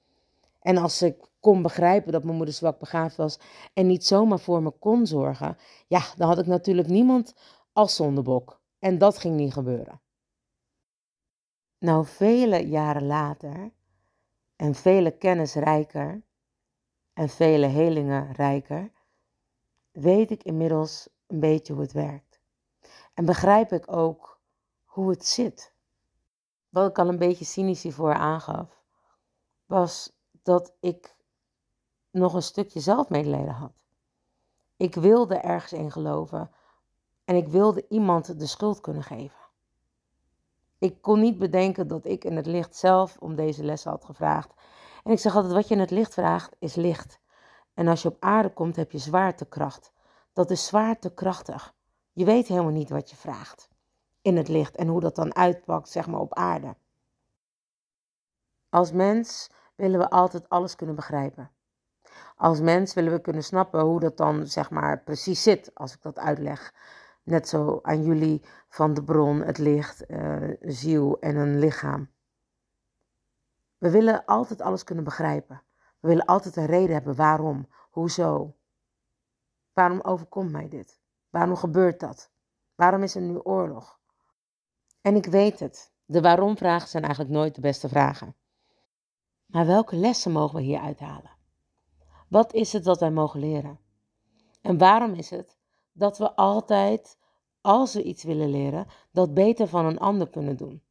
En 0.61 0.77
als 0.77 1.01
ik 1.01 1.29
kon 1.39 1.61
begrijpen 1.61 2.11
dat 2.11 2.23
mijn 2.23 2.35
moeder 2.35 2.53
zwak 2.53 2.79
begaafd 2.79 3.15
was 3.15 3.39
en 3.73 3.87
niet 3.87 4.05
zomaar 4.05 4.39
voor 4.39 4.63
me 4.63 4.71
kon 4.71 5.07
zorgen, 5.07 5.57
ja, 5.87 6.01
dan 6.17 6.27
had 6.27 6.39
ik 6.39 6.45
natuurlijk 6.45 6.87
niemand 6.87 7.33
als 7.73 7.95
zondebok. 7.95 8.61
En 8.79 8.97
dat 8.97 9.17
ging 9.17 9.35
niet 9.35 9.53
gebeuren. 9.53 10.01
Nou, 11.77 12.05
vele 12.05 12.67
jaren 12.67 13.05
later 13.05 13.71
en 14.55 14.75
vele 14.75 15.11
kennis 15.11 15.53
rijker 15.53 16.23
en 17.13 17.29
vele 17.29 17.65
helingen 17.65 18.31
rijker, 18.31 18.91
weet 19.91 20.31
ik 20.31 20.43
inmiddels 20.43 21.09
een 21.27 21.39
beetje 21.39 21.73
hoe 21.73 21.81
het 21.81 21.91
werkt. 21.91 22.39
En 23.13 23.25
begrijp 23.25 23.71
ik 23.71 23.95
ook 23.95 24.41
hoe 24.83 25.09
het 25.09 25.25
zit. 25.25 25.73
Wat 26.69 26.89
ik 26.89 26.99
al 26.99 27.07
een 27.07 27.17
beetje 27.17 27.45
cynisch 27.45 27.83
hiervoor 27.83 28.13
aangaf, 28.13 28.83
was 29.65 30.20
dat 30.43 30.73
ik 30.79 31.15
nog 32.11 32.33
een 32.33 32.43
stukje 32.43 32.79
zelfmedelijden 32.79 33.53
had. 33.53 33.71
Ik 34.77 34.95
wilde 34.95 35.35
ergens 35.35 35.73
in 35.73 35.91
geloven 35.91 36.51
en 37.25 37.35
ik 37.35 37.47
wilde 37.47 37.85
iemand 37.89 38.39
de 38.39 38.47
schuld 38.47 38.81
kunnen 38.81 39.03
geven. 39.03 39.39
Ik 40.77 41.01
kon 41.01 41.19
niet 41.19 41.37
bedenken 41.37 41.87
dat 41.87 42.05
ik 42.05 42.23
in 42.23 42.35
het 42.35 42.45
licht 42.45 42.75
zelf 42.75 43.17
om 43.19 43.35
deze 43.35 43.63
lessen 43.63 43.91
had 43.91 44.05
gevraagd. 44.05 44.53
En 45.03 45.11
ik 45.11 45.19
zeg 45.19 45.35
altijd, 45.35 45.53
wat 45.53 45.67
je 45.67 45.73
in 45.73 45.79
het 45.79 45.91
licht 45.91 46.13
vraagt, 46.13 46.55
is 46.59 46.75
licht. 46.75 47.19
En 47.73 47.87
als 47.87 48.01
je 48.01 48.07
op 48.07 48.17
aarde 48.19 48.53
komt, 48.53 48.75
heb 48.75 48.91
je 48.91 48.97
zwaartekracht. 48.97 49.91
Dat 50.33 50.51
is 50.51 50.65
zwaartekrachtig. 50.65 51.73
Je 52.13 52.25
weet 52.25 52.47
helemaal 52.47 52.71
niet 52.71 52.89
wat 52.89 53.09
je 53.09 53.15
vraagt 53.15 53.69
in 54.21 54.37
het 54.37 54.47
licht 54.47 54.75
en 54.75 54.87
hoe 54.87 54.99
dat 54.99 55.15
dan 55.15 55.35
uitpakt, 55.35 55.89
zeg 55.89 56.07
maar, 56.07 56.19
op 56.19 56.33
aarde. 56.33 56.75
Als 58.69 58.91
mens 58.91 59.49
willen 59.81 59.99
we 59.99 60.09
altijd 60.09 60.49
alles 60.49 60.75
kunnen 60.75 60.95
begrijpen. 60.95 61.51
Als 62.35 62.59
mens 62.59 62.93
willen 62.93 63.11
we 63.11 63.21
kunnen 63.21 63.43
snappen 63.43 63.81
hoe 63.81 63.99
dat 63.99 64.17
dan, 64.17 64.47
zeg 64.47 64.69
maar, 64.69 65.03
precies 65.03 65.43
zit, 65.43 65.71
als 65.73 65.93
ik 65.93 66.01
dat 66.01 66.19
uitleg. 66.19 66.73
Net 67.23 67.47
zo 67.47 67.79
aan 67.81 68.03
jullie 68.03 68.41
van 68.69 68.93
de 68.93 69.03
bron, 69.03 69.41
het 69.41 69.57
licht, 69.57 70.09
uh, 70.09 70.55
ziel 70.61 71.19
en 71.19 71.35
een 71.35 71.59
lichaam. 71.59 72.09
We 73.77 73.91
willen 73.91 74.25
altijd 74.25 74.61
alles 74.61 74.83
kunnen 74.83 75.03
begrijpen. 75.03 75.61
We 75.99 76.07
willen 76.07 76.25
altijd 76.25 76.55
een 76.55 76.65
reden 76.65 76.93
hebben 76.93 77.15
waarom, 77.15 77.67
hoezo. 77.89 78.55
Waarom 79.73 79.99
overkomt 80.01 80.51
mij 80.51 80.69
dit? 80.69 80.99
Waarom 81.29 81.55
gebeurt 81.55 81.99
dat? 81.99 82.31
Waarom 82.75 83.03
is 83.03 83.15
er 83.15 83.21
nu 83.21 83.37
oorlog? 83.37 83.99
En 85.01 85.15
ik 85.15 85.25
weet 85.25 85.59
het. 85.59 85.91
De 86.05 86.21
waarom-vragen 86.21 86.87
zijn 86.87 87.03
eigenlijk 87.03 87.33
nooit 87.33 87.55
de 87.55 87.61
beste 87.61 87.89
vragen. 87.89 88.35
Maar 89.51 89.65
welke 89.65 89.95
lessen 89.95 90.31
mogen 90.31 90.55
we 90.55 90.61
hier 90.61 90.79
uithalen? 90.79 91.31
Wat 92.27 92.53
is 92.53 92.73
het 92.73 92.83
dat 92.83 92.99
wij 92.99 93.11
mogen 93.11 93.39
leren? 93.39 93.79
En 94.61 94.77
waarom 94.77 95.13
is 95.13 95.29
het 95.29 95.57
dat 95.91 96.17
we 96.17 96.35
altijd, 96.35 97.17
als 97.61 97.93
we 97.93 98.03
iets 98.03 98.23
willen 98.23 98.49
leren, 98.49 98.87
dat 99.11 99.33
beter 99.33 99.67
van 99.67 99.85
een 99.85 99.99
ander 99.99 100.29
kunnen 100.29 100.57
doen? 100.57 100.83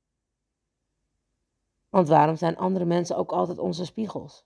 Want 1.89 2.09
waarom 2.09 2.37
zijn 2.37 2.57
andere 2.57 2.85
mensen 2.85 3.17
ook 3.17 3.33
altijd 3.33 3.59
onze 3.59 3.85
spiegels? 3.85 4.45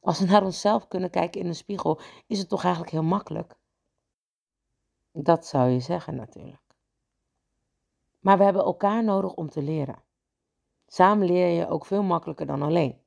Als 0.00 0.18
we 0.18 0.26
naar 0.26 0.44
onszelf 0.44 0.88
kunnen 0.88 1.10
kijken 1.10 1.40
in 1.40 1.46
een 1.46 1.54
spiegel, 1.54 2.00
is 2.26 2.38
het 2.38 2.48
toch 2.48 2.62
eigenlijk 2.62 2.92
heel 2.92 3.02
makkelijk? 3.02 3.56
Dat 5.12 5.46
zou 5.46 5.68
je 5.68 5.80
zeggen 5.80 6.14
natuurlijk. 6.14 6.62
Maar 8.20 8.38
we 8.38 8.44
hebben 8.44 8.64
elkaar 8.64 9.04
nodig 9.04 9.34
om 9.34 9.48
te 9.48 9.62
leren. 9.62 10.02
Samen 10.94 11.26
leer 11.26 11.48
je 11.48 11.68
ook 11.68 11.86
veel 11.86 12.02
makkelijker 12.02 12.46
dan 12.46 12.62
alleen. 12.62 13.00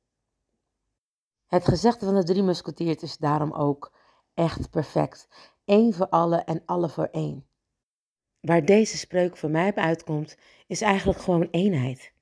Het 1.46 1.67
gezegde 1.67 2.06
van 2.06 2.15
de 2.15 2.24
drie 2.24 2.44
musketiers 2.44 3.03
is 3.03 3.17
daarom 3.17 3.53
ook 3.53 3.91
echt 4.34 4.70
perfect. 4.70 5.27
Eén 5.65 5.94
voor 5.94 6.10
alle 6.10 6.38
en 6.38 6.62
alle 6.65 6.89
voor 6.89 7.08
één. 7.12 7.48
Waar 8.39 8.65
deze 8.65 8.98
spreuk 8.98 9.38
voor 9.38 9.50
mij 9.50 9.70
op 9.70 9.77
uitkomt, 9.77 10.38
is 10.67 10.82
eigenlijk 10.82 11.20
gewoon 11.20 11.48
eenheid. 11.51 12.13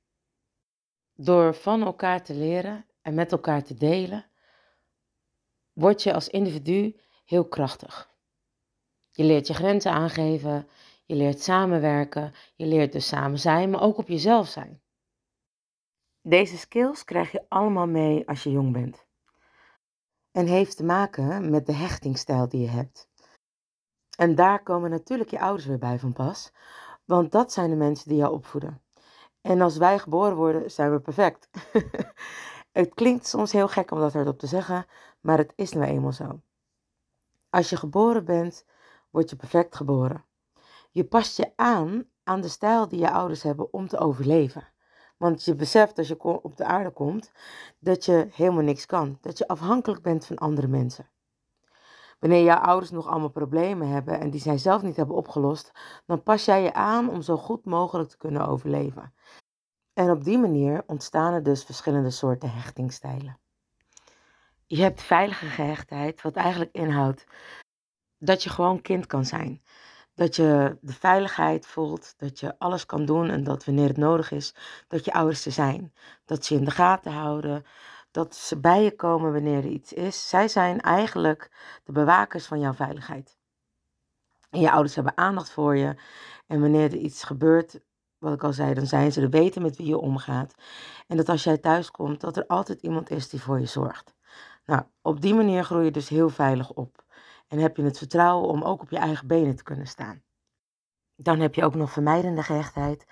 Door 1.15 1.55
van 1.55 1.83
elkaar 1.83 2.23
te 2.23 2.33
leren 2.33 2.85
en 3.01 3.13
met 3.13 3.31
elkaar 3.31 3.63
te 3.63 3.73
delen, 3.73 4.25
word 5.73 6.03
je 6.03 6.13
als 6.13 6.29
individu 6.29 6.99
heel 7.25 7.47
krachtig. 7.47 8.09
Je 9.11 9.23
leert 9.23 9.47
je 9.47 9.53
grenzen 9.53 9.91
aangeven, 9.91 10.67
je 11.05 11.15
leert 11.15 11.41
samenwerken, 11.41 12.33
je 12.55 12.65
leert 12.65 12.91
dus 12.91 13.07
samen 13.07 13.39
zijn, 13.39 13.69
maar 13.69 13.81
ook 13.81 13.97
op 13.97 14.07
jezelf 14.07 14.47
zijn. 14.47 14.83
Deze 16.27 16.57
skills 16.57 17.03
krijg 17.03 17.31
je 17.31 17.45
allemaal 17.49 17.87
mee 17.87 18.27
als 18.27 18.43
je 18.43 18.51
jong 18.51 18.73
bent. 18.73 19.05
En 20.31 20.45
heeft 20.45 20.77
te 20.77 20.83
maken 20.83 21.49
met 21.49 21.65
de 21.65 21.73
hechtingstijl 21.73 22.47
die 22.47 22.61
je 22.61 22.67
hebt. 22.67 23.09
En 24.17 24.35
daar 24.35 24.63
komen 24.63 24.89
natuurlijk 24.89 25.29
je 25.29 25.39
ouders 25.39 25.65
weer 25.65 25.77
bij 25.77 25.99
van 25.99 26.13
pas, 26.13 26.53
want 27.03 27.31
dat 27.31 27.51
zijn 27.51 27.69
de 27.69 27.75
mensen 27.75 28.09
die 28.09 28.17
jou 28.17 28.33
opvoeden. 28.33 28.81
En 29.41 29.61
als 29.61 29.77
wij 29.77 29.99
geboren 29.99 30.35
worden, 30.35 30.71
zijn 30.71 30.91
we 30.91 30.99
perfect. 30.99 31.49
het 32.71 32.93
klinkt 32.93 33.27
soms 33.27 33.51
heel 33.51 33.67
gek 33.67 33.91
om 33.91 33.99
dat 33.99 34.13
hardop 34.13 34.39
te 34.39 34.47
zeggen, 34.47 34.85
maar 35.21 35.37
het 35.37 35.53
is 35.55 35.71
nou 35.71 35.85
eenmaal 35.85 36.13
zo. 36.13 36.41
Als 37.49 37.69
je 37.69 37.77
geboren 37.77 38.25
bent, 38.25 38.65
word 39.09 39.29
je 39.29 39.35
perfect 39.35 39.75
geboren. 39.75 40.25
Je 40.91 41.03
past 41.03 41.37
je 41.37 41.51
aan 41.55 42.09
aan 42.23 42.41
de 42.41 42.49
stijl 42.49 42.87
die 42.87 42.99
je 42.99 43.11
ouders 43.11 43.43
hebben 43.43 43.73
om 43.73 43.87
te 43.87 43.97
overleven. 43.97 44.73
Want 45.17 45.43
je 45.43 45.55
beseft 45.55 45.97
als 45.97 46.07
je 46.07 46.23
op 46.23 46.57
de 46.57 46.65
aarde 46.65 46.91
komt 46.91 47.31
dat 47.79 48.05
je 48.05 48.27
helemaal 48.31 48.63
niks 48.63 48.85
kan. 48.85 49.17
Dat 49.21 49.37
je 49.37 49.47
afhankelijk 49.47 50.01
bent 50.01 50.25
van 50.25 50.37
andere 50.37 50.67
mensen. 50.67 51.09
Wanneer 52.19 52.43
jouw 52.43 52.57
ouders 52.57 52.91
nog 52.91 53.07
allemaal 53.07 53.29
problemen 53.29 53.87
hebben 53.87 54.19
en 54.19 54.29
die 54.29 54.41
zij 54.41 54.57
zelf 54.57 54.81
niet 54.81 54.95
hebben 54.95 55.15
opgelost, 55.15 55.71
dan 56.05 56.23
pas 56.23 56.45
jij 56.45 56.63
je 56.63 56.73
aan 56.73 57.09
om 57.09 57.21
zo 57.21 57.37
goed 57.37 57.65
mogelijk 57.65 58.09
te 58.09 58.17
kunnen 58.17 58.47
overleven. 58.47 59.13
En 59.93 60.09
op 60.09 60.23
die 60.23 60.37
manier 60.37 60.83
ontstaan 60.87 61.33
er 61.33 61.43
dus 61.43 61.63
verschillende 61.63 62.09
soorten 62.09 62.51
hechtingstijlen. 62.51 63.39
Je 64.65 64.81
hebt 64.81 65.01
veilige 65.01 65.45
gehechtheid, 65.45 66.21
wat 66.21 66.35
eigenlijk 66.35 66.71
inhoudt 66.73 67.25
dat 68.17 68.43
je 68.43 68.49
gewoon 68.49 68.81
kind 68.81 69.05
kan 69.05 69.25
zijn. 69.25 69.61
Dat 70.15 70.35
je 70.35 70.77
de 70.81 70.93
veiligheid 70.93 71.67
voelt, 71.67 72.13
dat 72.17 72.39
je 72.39 72.59
alles 72.59 72.85
kan 72.85 73.05
doen 73.05 73.29
en 73.29 73.43
dat 73.43 73.65
wanneer 73.65 73.87
het 73.87 73.97
nodig 73.97 74.31
is, 74.31 74.55
dat 74.87 75.05
je 75.05 75.13
ouders 75.13 75.45
er 75.45 75.51
zijn. 75.51 75.93
Dat 76.25 76.45
ze 76.45 76.53
je 76.53 76.59
in 76.59 76.65
de 76.65 76.71
gaten 76.71 77.11
houden, 77.11 77.65
dat 78.11 78.35
ze 78.35 78.59
bij 78.59 78.83
je 78.83 78.95
komen 78.95 79.33
wanneer 79.33 79.57
er 79.57 79.69
iets 79.69 79.93
is. 79.93 80.29
Zij 80.29 80.47
zijn 80.47 80.81
eigenlijk 80.81 81.51
de 81.83 81.91
bewakers 81.91 82.45
van 82.45 82.59
jouw 82.59 82.73
veiligheid. 82.73 83.37
En 84.49 84.59
je 84.59 84.71
ouders 84.71 84.95
hebben 84.95 85.17
aandacht 85.17 85.49
voor 85.49 85.77
je. 85.77 85.95
En 86.47 86.61
wanneer 86.61 86.91
er 86.91 86.97
iets 86.97 87.23
gebeurt, 87.23 87.79
wat 88.17 88.33
ik 88.33 88.43
al 88.43 88.53
zei, 88.53 88.73
dan 88.73 88.85
zijn 88.85 89.11
ze 89.11 89.21
er 89.21 89.29
weten 89.29 89.61
met 89.61 89.77
wie 89.77 89.87
je 89.87 89.97
omgaat. 89.97 90.55
En 91.07 91.17
dat 91.17 91.29
als 91.29 91.43
jij 91.43 91.57
thuis 91.57 91.91
komt, 91.91 92.21
dat 92.21 92.37
er 92.37 92.47
altijd 92.47 92.81
iemand 92.81 93.09
is 93.09 93.29
die 93.29 93.41
voor 93.41 93.59
je 93.59 93.65
zorgt. 93.65 94.15
Nou, 94.65 94.83
op 95.01 95.21
die 95.21 95.33
manier 95.33 95.63
groei 95.63 95.85
je 95.85 95.91
dus 95.91 96.09
heel 96.09 96.29
veilig 96.29 96.71
op. 96.71 97.04
En 97.47 97.59
heb 97.59 97.77
je 97.77 97.83
het 97.83 97.97
vertrouwen 97.97 98.49
om 98.49 98.63
ook 98.63 98.81
op 98.81 98.89
je 98.89 98.97
eigen 98.97 99.27
benen 99.27 99.55
te 99.55 99.63
kunnen 99.63 99.87
staan. 99.87 100.23
Dan 101.15 101.39
heb 101.39 101.55
je 101.55 101.63
ook 101.63 101.75
nog 101.75 101.91
vermijdende 101.91 102.43
gehechtheid, 102.43 103.05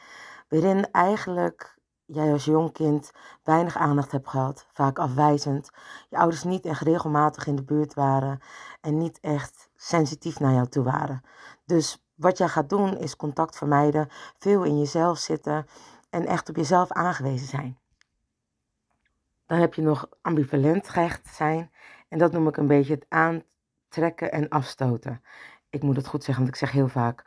waarin 0.48 0.92
eigenlijk 0.92 1.78
jij 2.06 2.32
als 2.32 2.46
jong 2.46 2.72
kind 2.72 3.12
weinig 3.44 3.78
aandacht 3.78 4.12
hebt 4.12 4.28
gehad, 4.28 4.66
vaak 4.72 5.00
afwijzend, 5.00 5.70
je 6.10 6.18
ouders 6.18 6.44
niet 6.44 6.66
echt 6.66 6.82
regelmatig 6.82 7.48
in 7.48 7.56
de 7.56 7.64
buurt 7.64 7.94
waren 7.94 8.40
en 8.82 8.98
niet 8.98 9.20
echt 9.20 9.70
sensitief 9.76 10.40
naar 10.40 10.54
jou 10.54 10.68
toe 10.68 10.84
waren. 10.84 11.24
Dus 11.66 12.06
wat 12.16 12.38
jij 12.38 12.48
gaat 12.48 12.70
doen 12.70 12.98
is 12.98 13.16
contact 13.16 13.58
vermijden, 13.58 14.08
veel 14.38 14.64
in 14.64 14.80
jezelf 14.80 15.18
zitten 15.18 15.66
en 16.10 16.26
echt 16.26 16.50
op 16.50 16.56
jezelf 16.56 16.92
aangewezen 16.92 17.48
zijn. 17.48 17.78
Dan 19.46 19.60
heb 19.60 19.74
je 19.74 19.82
nog 19.82 20.10
ambivalent 20.22 20.90
gehecht 20.90 21.36
zijn 21.36 21.72
en 22.10 22.18
dat 22.18 22.32
noem 22.32 22.48
ik 22.48 22.58
een 22.58 22.68
beetje 22.68 22.94
het 22.94 23.06
aan 23.10 23.44
trekken 23.94 24.32
en 24.32 24.50
afstoten. 24.50 25.22
ik 25.70 25.84
moet 25.84 25.96
het 25.96 26.08
goed 26.08 26.24
zeggen, 26.24 26.44
want 26.44 26.56
ik 26.56 26.62
zeg 26.62 26.72
heel 26.72 26.88
vaak 26.88 27.26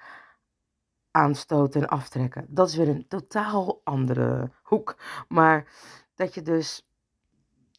aanstoten 1.10 1.80
en 1.80 1.88
aftrekken. 1.88 2.46
Dat 2.48 2.68
is 2.68 2.76
weer 2.76 2.88
een 2.88 3.08
totaal 3.08 3.80
andere 3.84 4.50
hoek. 4.62 4.96
Maar 5.28 5.66
dat 6.14 6.34
je 6.34 6.42
dus 6.42 6.86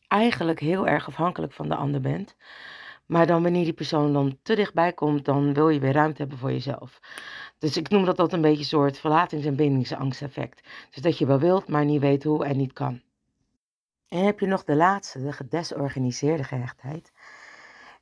eigenlijk 0.08 0.60
heel 0.60 0.88
erg 0.88 1.08
afhankelijk 1.08 1.54
van 1.54 1.70
de 1.70 1.76
ander 1.76 2.02
bent. 2.02 2.36
Maar 3.06 3.28
dan 3.28 3.44
wanneer 3.44 3.64
die 3.64 3.74
persoon 3.74 4.14
dan 4.14 4.40
te 4.44 4.56
dichtbij 4.56 4.94
komt, 4.94 5.26
dan 5.26 5.54
wil 5.54 5.70
je 5.70 5.80
weer 5.80 5.94
ruimte 5.94 6.22
hebben 6.22 6.38
voor 6.38 6.52
jezelf. 6.52 7.00
Dus 7.58 7.78
ik 7.78 7.90
noem 7.90 8.06
dat 8.06 8.18
dat 8.18 8.34
een 8.34 8.42
beetje 8.42 8.60
een 8.60 8.66
soort 8.66 8.98
verlatings- 8.98 9.46
en 9.46 9.56
bindingsangsteffect. 9.56 10.68
Dus 10.92 11.02
dat 11.02 11.18
je 11.18 11.26
wel 11.26 11.40
wilt, 11.40 11.68
maar 11.68 11.86
niet 11.86 12.02
weet 12.02 12.24
hoe 12.24 12.46
en 12.46 12.58
niet 12.58 12.74
kan. 12.74 13.02
En 14.08 14.26
heb 14.26 14.40
je 14.40 14.48
nog 14.48 14.64
de 14.64 14.76
laatste, 14.76 15.24
de 15.24 15.32
gedesorganiseerde 15.32 16.44
gehechtheid. 16.44 17.12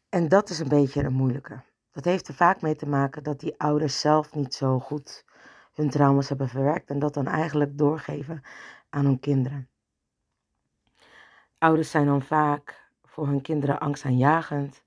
En 0.10 0.28
dat 0.28 0.50
is 0.50 0.60
een 0.60 0.68
beetje 0.68 1.04
een 1.04 1.14
moeilijke. 1.14 1.62
Dat 1.92 2.06
heeft 2.06 2.28
er 2.28 2.34
vaak 2.34 2.62
mee 2.62 2.76
te 2.76 2.88
maken 2.88 3.24
dat 3.24 3.40
die 3.40 3.60
ouders 3.60 4.00
zelf 4.00 4.34
niet 4.36 4.54
zo 4.54 4.80
goed 4.80 5.26
hun 5.74 5.90
trauma's 5.90 6.30
hebben 6.30 6.50
verwerkt 6.50 6.90
en 6.90 7.00
dat 7.00 7.14
dan 7.14 7.28
eigenlijk 7.28 7.78
doorgeven 7.78 8.44
aan 8.90 9.06
hun 9.06 9.20
kinderen. 9.20 9.70
Ouders 11.58 11.92
zijn 11.92 12.06
dan 12.06 12.22
vaak 12.22 12.90
voor 13.04 13.28
hun 13.28 13.42
kinderen 13.42 13.80
angstaanjagend, 13.80 14.84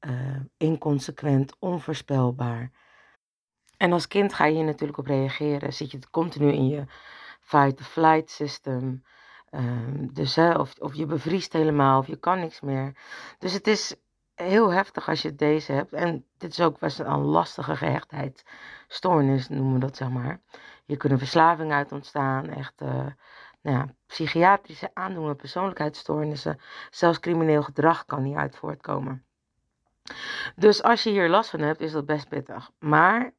uh, 0.00 0.40
inconsequent, 0.56 1.56
onvoorspelbaar. 1.58 2.70
En 3.76 3.92
als 3.92 4.06
kind 4.06 4.34
ga 4.34 4.44
je 4.44 4.54
hier 4.54 4.64
natuurlijk 4.64 4.98
op 4.98 5.06
reageren. 5.06 5.72
Zit 5.72 5.90
je 5.90 6.10
continu 6.10 6.52
in 6.52 6.68
je 6.68 6.84
fight-flight 7.40 8.30
system. 8.30 9.02
Uh, 9.50 9.62
dus, 10.12 10.34
hè, 10.34 10.52
of, 10.52 10.74
of 10.78 10.94
je 10.94 11.06
bevriest 11.06 11.52
helemaal 11.52 11.98
of 11.98 12.06
je 12.06 12.16
kan 12.16 12.38
niks 12.38 12.60
meer. 12.60 12.96
Dus 13.38 13.52
het 13.52 13.66
is 13.66 13.96
heel 14.42 14.72
heftig 14.72 15.08
als 15.08 15.22
je 15.22 15.34
deze 15.34 15.72
hebt. 15.72 15.92
En 15.92 16.24
dit 16.38 16.50
is 16.50 16.60
ook 16.60 16.78
best 16.78 16.98
een 16.98 17.20
lastige 17.20 17.76
gehechtheidsstoornis, 17.76 19.48
noemen 19.48 19.72
we 19.72 19.78
dat 19.78 19.96
zeg 19.96 20.08
maar. 20.08 20.40
Hier 20.84 20.96
kunnen 20.96 21.18
verslavingen 21.18 21.76
uit 21.76 21.92
ontstaan, 21.92 22.48
echt 22.48 22.80
uh, 22.82 23.06
nou 23.62 23.76
ja, 23.76 23.88
psychiatrische 24.06 24.90
aandoeningen, 24.94 25.36
persoonlijkheidsstoornissen. 25.36 26.60
Zelfs 26.90 27.20
crimineel 27.20 27.62
gedrag 27.62 28.04
kan 28.04 28.22
hieruit 28.22 28.56
voortkomen. 28.56 29.24
Dus 30.56 30.82
als 30.82 31.02
je 31.02 31.10
hier 31.10 31.28
last 31.28 31.50
van 31.50 31.60
hebt, 31.60 31.80
is 31.80 31.92
dat 31.92 32.06
best 32.06 32.28
pittig. 32.28 32.70
Maar 32.78 33.32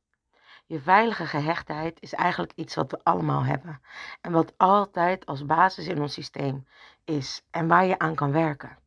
je 0.65 0.79
veilige 0.79 1.25
gehechtheid 1.25 2.01
is 2.01 2.13
eigenlijk 2.13 2.51
iets 2.55 2.75
wat 2.75 2.91
we 2.91 2.99
allemaal 3.03 3.43
hebben. 3.43 3.81
En 4.21 4.31
wat 4.31 4.53
altijd 4.57 5.25
als 5.25 5.45
basis 5.45 5.87
in 5.87 6.01
ons 6.01 6.13
systeem 6.13 6.67
is. 7.05 7.43
En 7.51 7.67
waar 7.67 7.85
je 7.85 7.99
aan 7.99 8.15
kan 8.15 8.31
werken. 8.31 8.78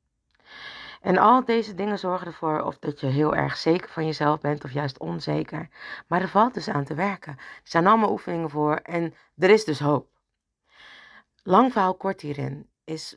En 1.02 1.18
al 1.18 1.44
deze 1.44 1.74
dingen 1.74 1.98
zorgen 1.98 2.26
ervoor 2.26 2.60
of 2.60 2.78
dat 2.78 3.00
je 3.00 3.06
heel 3.06 3.34
erg 3.34 3.56
zeker 3.56 3.88
van 3.90 4.06
jezelf 4.06 4.40
bent 4.40 4.64
of 4.64 4.70
juist 4.70 4.98
onzeker. 4.98 5.68
Maar 6.06 6.20
er 6.20 6.28
valt 6.28 6.54
dus 6.54 6.68
aan 6.68 6.84
te 6.84 6.94
werken. 6.94 7.32
Er 7.32 7.60
zijn 7.62 7.86
allemaal 7.86 8.10
oefeningen 8.10 8.50
voor 8.50 8.74
en 8.74 9.14
er 9.38 9.50
is 9.50 9.64
dus 9.64 9.80
hoop. 9.80 10.06
Lang 11.42 11.72
verhaal 11.72 11.94
kort 11.94 12.20
hierin 12.20 12.68
is 12.84 13.16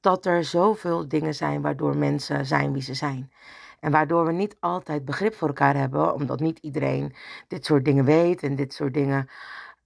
dat 0.00 0.26
er 0.26 0.44
zoveel 0.44 1.08
dingen 1.08 1.34
zijn 1.34 1.62
waardoor 1.62 1.96
mensen 1.96 2.46
zijn 2.46 2.72
wie 2.72 2.82
ze 2.82 2.94
zijn. 2.94 3.32
En 3.80 3.90
waardoor 3.90 4.26
we 4.26 4.32
niet 4.32 4.56
altijd 4.60 5.04
begrip 5.04 5.34
voor 5.34 5.48
elkaar 5.48 5.76
hebben, 5.76 6.14
omdat 6.14 6.40
niet 6.40 6.58
iedereen 6.58 7.14
dit 7.48 7.64
soort 7.64 7.84
dingen 7.84 8.04
weet 8.04 8.42
en 8.42 8.56
dit 8.56 8.74
soort 8.74 8.94
dingen 8.94 9.28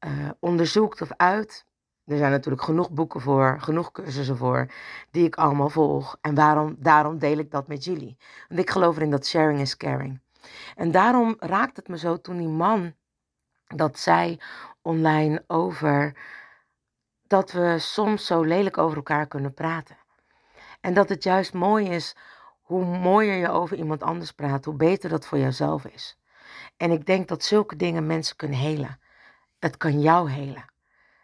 uh, 0.06 0.30
onderzoekt 0.38 1.02
of 1.02 1.10
uit. 1.16 1.66
Er 2.06 2.16
zijn 2.16 2.30
natuurlijk 2.30 2.62
genoeg 2.62 2.90
boeken 2.90 3.20
voor, 3.20 3.60
genoeg 3.60 3.92
cursussen 3.92 4.36
voor, 4.36 4.66
die 5.10 5.24
ik 5.24 5.36
allemaal 5.36 5.68
volg. 5.68 6.16
En 6.20 6.34
waarom, 6.34 6.76
daarom 6.78 7.18
deel 7.18 7.38
ik 7.38 7.50
dat 7.50 7.68
met 7.68 7.84
jullie. 7.84 8.16
Want 8.48 8.60
ik 8.60 8.70
geloof 8.70 8.96
erin 8.96 9.10
dat 9.10 9.26
sharing 9.26 9.60
is 9.60 9.76
caring. 9.76 10.20
En 10.76 10.90
daarom 10.90 11.36
raakt 11.38 11.76
het 11.76 11.88
me 11.88 11.98
zo 11.98 12.20
toen 12.20 12.36
die 12.36 12.48
man 12.48 12.94
dat 13.66 13.98
zei 13.98 14.40
online 14.82 15.44
over 15.46 16.16
dat 17.26 17.52
we 17.52 17.78
soms 17.78 18.26
zo 18.26 18.42
lelijk 18.42 18.78
over 18.78 18.96
elkaar 18.96 19.26
kunnen 19.26 19.54
praten. 19.54 19.96
En 20.80 20.94
dat 20.94 21.08
het 21.08 21.22
juist 21.22 21.54
mooi 21.54 21.88
is, 21.88 22.16
hoe 22.60 22.84
mooier 22.84 23.36
je 23.36 23.48
over 23.48 23.76
iemand 23.76 24.02
anders 24.02 24.32
praat, 24.32 24.64
hoe 24.64 24.74
beter 24.74 25.10
dat 25.10 25.26
voor 25.26 25.38
jouzelf 25.38 25.84
is. 25.84 26.18
En 26.76 26.90
ik 26.90 27.06
denk 27.06 27.28
dat 27.28 27.44
zulke 27.44 27.76
dingen 27.76 28.06
mensen 28.06 28.36
kunnen 28.36 28.58
helen. 28.58 29.00
Het 29.58 29.76
kan 29.76 30.00
jou 30.00 30.30
helen. 30.30 30.71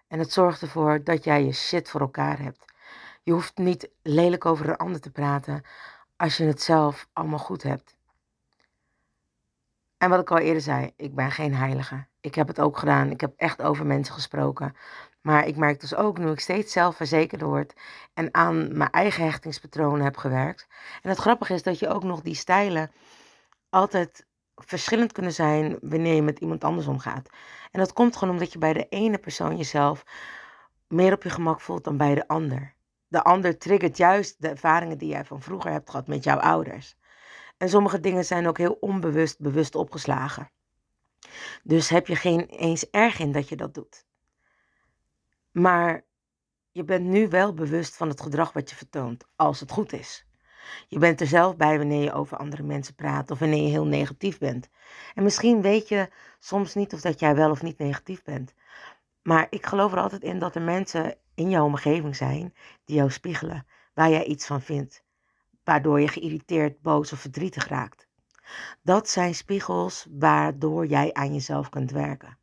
En 0.09 0.18
het 0.18 0.33
zorgt 0.33 0.62
ervoor 0.62 1.05
dat 1.05 1.25
jij 1.25 1.44
je 1.44 1.53
shit 1.53 1.88
voor 1.88 2.01
elkaar 2.01 2.38
hebt. 2.38 2.64
Je 3.23 3.33
hoeft 3.33 3.59
niet 3.59 3.88
lelijk 4.03 4.47
over 4.47 4.68
een 4.68 4.77
ander 4.77 5.01
te 5.01 5.11
praten 5.11 5.62
als 6.16 6.37
je 6.37 6.44
het 6.44 6.62
zelf 6.62 7.09
allemaal 7.12 7.38
goed 7.38 7.62
hebt. 7.62 7.97
En 9.99 10.11
wat 10.11 10.21
ik 10.21 10.31
al 10.31 10.38
eerder 10.38 10.62
zei, 10.62 10.92
ik 10.97 11.14
ben 11.14 11.31
geen 11.31 11.55
heilige. 11.55 12.07
Ik 12.21 12.35
heb 12.35 12.47
het 12.47 12.61
ook 12.61 12.79
gedaan. 12.79 13.11
Ik 13.11 13.21
heb 13.21 13.33
echt 13.37 13.62
over 13.62 13.87
mensen 13.87 14.14
gesproken. 14.14 14.77
Maar 15.21 15.47
ik 15.47 15.57
merk 15.57 15.81
dus 15.81 15.94
ook, 15.94 16.18
nu 16.18 16.31
ik 16.31 16.40
steeds 16.40 16.73
zelfverzekerder 16.73 17.49
word 17.49 17.75
en 18.14 18.35
aan 18.35 18.77
mijn 18.77 18.90
eigen 18.90 19.25
hechtingspatronen 19.25 20.05
heb 20.05 20.16
gewerkt. 20.16 20.66
En 21.03 21.09
het 21.09 21.18
grappige 21.18 21.55
is 21.55 21.62
dat 21.62 21.79
je 21.79 21.88
ook 21.88 22.03
nog 22.03 22.21
die 22.21 22.35
stijlen 22.35 22.90
altijd 23.71 24.27
verschillend 24.66 25.12
kunnen 25.12 25.33
zijn 25.33 25.79
wanneer 25.81 26.14
je 26.14 26.23
met 26.23 26.38
iemand 26.38 26.64
anders 26.64 26.87
omgaat. 26.87 27.29
En 27.71 27.81
dat 27.81 27.92
komt 27.92 28.16
gewoon 28.16 28.35
omdat 28.35 28.53
je 28.53 28.59
bij 28.59 28.73
de 28.73 28.87
ene 28.88 29.18
persoon 29.18 29.57
jezelf 29.57 30.05
meer 30.88 31.12
op 31.12 31.23
je 31.23 31.31
gemak 31.31 31.61
voelt 31.61 31.85
dan 31.85 31.97
bij 31.97 32.14
de 32.14 32.29
ander. 32.29 32.75
De 33.09 33.23
ander 33.23 33.59
triggert 33.59 33.97
juist 33.97 34.42
de 34.42 34.49
ervaringen 34.49 34.99
die 34.99 35.09
jij 35.09 35.25
van 35.25 35.42
vroeger 35.42 35.71
hebt 35.71 35.90
gehad 35.90 36.07
met 36.07 36.25
jouw 36.25 36.38
ouders. 36.38 36.97
En 37.57 37.68
sommige 37.68 38.01
dingen 38.01 38.25
zijn 38.25 38.47
ook 38.47 38.59
heel 38.59 38.77
onbewust 38.81 39.40
bewust 39.40 39.75
opgeslagen. 39.75 40.51
Dus 41.62 41.88
heb 41.88 42.07
je 42.07 42.16
geen 42.16 42.47
eens 42.47 42.90
erg 42.90 43.18
in 43.18 43.33
dat 43.33 43.49
je 43.49 43.57
dat 43.57 43.75
doet. 43.75 44.07
Maar 45.51 46.05
je 46.71 46.85
bent 46.85 47.05
nu 47.05 47.29
wel 47.29 47.55
bewust 47.55 47.97
van 47.97 48.09
het 48.09 48.21
gedrag 48.21 48.53
wat 48.53 48.71
je 48.71 48.77
vertoont, 48.77 49.25
als 49.37 49.61
het 49.61 49.71
goed 49.71 49.92
is. 49.92 50.28
Je 50.89 50.99
bent 50.99 51.21
er 51.21 51.27
zelf 51.27 51.57
bij 51.57 51.79
wanneer 51.79 52.03
je 52.03 52.13
over 52.13 52.37
andere 52.37 52.63
mensen 52.63 52.95
praat 52.95 53.31
of 53.31 53.39
wanneer 53.39 53.63
je 53.63 53.69
heel 53.69 53.87
negatief 53.87 54.39
bent. 54.39 54.69
En 55.15 55.23
misschien 55.23 55.63
weet 55.63 55.89
je 55.89 56.09
soms 56.39 56.75
niet 56.75 56.93
of 56.93 57.01
dat 57.01 57.21
jij 57.21 57.35
wel 57.35 57.51
of 57.51 57.63
niet 57.63 57.79
negatief 57.79 58.23
bent. 58.23 58.55
Maar 59.23 59.47
ik 59.51 59.67
geloof 59.67 59.93
er 59.93 60.01
altijd 60.01 60.23
in 60.23 60.39
dat 60.39 60.55
er 60.55 60.63
mensen 60.63 61.17
in 61.35 61.51
jouw 61.51 61.65
omgeving 61.65 62.17
zijn 62.17 62.55
die 62.85 62.97
jou 62.97 63.11
spiegelen, 63.11 63.67
waar 63.95 64.11
jij 64.11 64.25
iets 64.25 64.47
van 64.47 64.61
vindt, 64.61 65.03
waardoor 65.65 66.01
je 66.01 66.09
geïrriteerd, 66.09 66.81
boos 66.81 67.13
of 67.13 67.19
verdrietig 67.19 67.69
raakt. 67.69 68.07
Dat 68.83 69.09
zijn 69.09 69.35
spiegels 69.35 70.07
waardoor 70.11 70.87
jij 70.87 71.13
aan 71.13 71.33
jezelf 71.33 71.69
kunt 71.69 71.91
werken. 71.91 72.39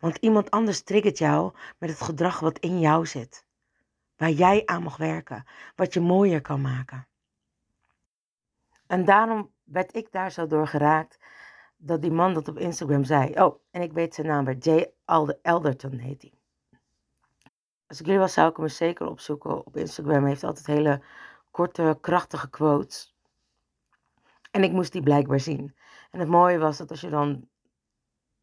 Want 0.00 0.16
iemand 0.16 0.50
anders 0.50 0.82
triggert 0.82 1.18
jou 1.18 1.52
met 1.78 1.90
het 1.90 2.00
gedrag 2.00 2.40
wat 2.40 2.58
in 2.58 2.80
jou 2.80 3.06
zit. 3.06 3.44
Waar 4.16 4.30
jij 4.30 4.62
aan 4.64 4.82
mag 4.82 4.96
werken, 4.96 5.44
wat 5.76 5.92
je 5.92 6.00
mooier 6.00 6.40
kan 6.40 6.60
maken. 6.60 7.06
En 8.90 9.04
daarom 9.04 9.50
werd 9.64 9.96
ik 9.96 10.12
daar 10.12 10.32
zo 10.32 10.46
door 10.46 10.66
geraakt 10.66 11.18
dat 11.76 12.02
die 12.02 12.10
man 12.10 12.34
dat 12.34 12.48
op 12.48 12.58
Instagram 12.58 13.04
zei. 13.04 13.32
Oh, 13.34 13.60
en 13.70 13.82
ik 13.82 13.92
weet 13.92 14.14
zijn 14.14 14.26
naam 14.26 14.44
weer. 14.44 14.56
Jay 14.56 14.92
Elderton 15.42 15.98
heet 15.98 16.22
hij. 16.22 16.32
Als 17.86 18.00
ik 18.00 18.06
jullie 18.06 18.20
was, 18.20 18.32
zou 18.32 18.50
ik 18.50 18.56
hem 18.56 18.68
zeker 18.68 19.08
opzoeken. 19.08 19.66
Op 19.66 19.76
Instagram 19.76 20.20
hij 20.20 20.28
heeft 20.28 20.44
altijd 20.44 20.66
hele 20.66 21.02
korte, 21.50 21.98
krachtige 22.00 22.50
quotes. 22.50 23.16
En 24.50 24.62
ik 24.62 24.72
moest 24.72 24.92
die 24.92 25.02
blijkbaar 25.02 25.40
zien. 25.40 25.76
En 26.10 26.18
het 26.18 26.28
mooie 26.28 26.58
was 26.58 26.76
dat 26.76 26.90
als 26.90 27.00
je 27.00 27.10
dan 27.10 27.48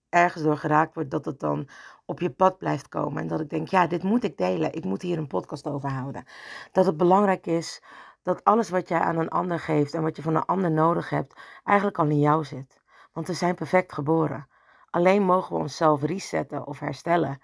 ergens 0.10 0.44
door 0.44 0.58
geraakt 0.58 0.96
wordt, 0.96 1.12
dat 1.12 1.26
het 1.26 1.40
dan 1.40 1.68
op 2.06 2.20
je 2.20 2.30
pad 2.30 2.58
blijft 2.58 2.90
komen. 2.90 3.22
En 3.22 3.28
dat 3.28 3.40
ik 3.40 3.50
denk, 3.50 3.68
ja, 3.68 3.88
dit 3.88 4.04
moet 4.04 4.24
ik 4.24 4.38
delen. 4.38 4.74
Ik 4.74 4.84
moet 4.84 5.02
hier 5.02 5.18
een 5.18 5.28
podcast 5.28 5.66
over 5.66 5.90
houden. 5.90 6.26
Dat 6.72 6.86
het 6.86 6.98
belangrijk 6.98 7.46
is 7.46 7.82
dat 8.28 8.44
alles 8.44 8.70
wat 8.70 8.88
jij 8.88 9.00
aan 9.00 9.18
een 9.18 9.30
ander 9.30 9.60
geeft 9.60 9.94
en 9.94 10.02
wat 10.02 10.16
je 10.16 10.22
van 10.22 10.36
een 10.36 10.46
ander 10.46 10.72
nodig 10.72 11.10
hebt, 11.10 11.40
eigenlijk 11.64 12.00
al 12.00 12.08
in 12.08 12.20
jou 12.20 12.44
zit. 12.44 12.82
Want 13.14 13.28
we 13.28 13.34
zijn 13.34 13.56
perfect 13.56 13.94
geboren. 13.94 14.48
Alleen 14.90 15.24
mogen 15.24 15.56
we 15.56 15.62
onszelf 15.62 16.02
resetten 16.02 16.66
of 16.66 16.80
herstellen. 16.80 17.42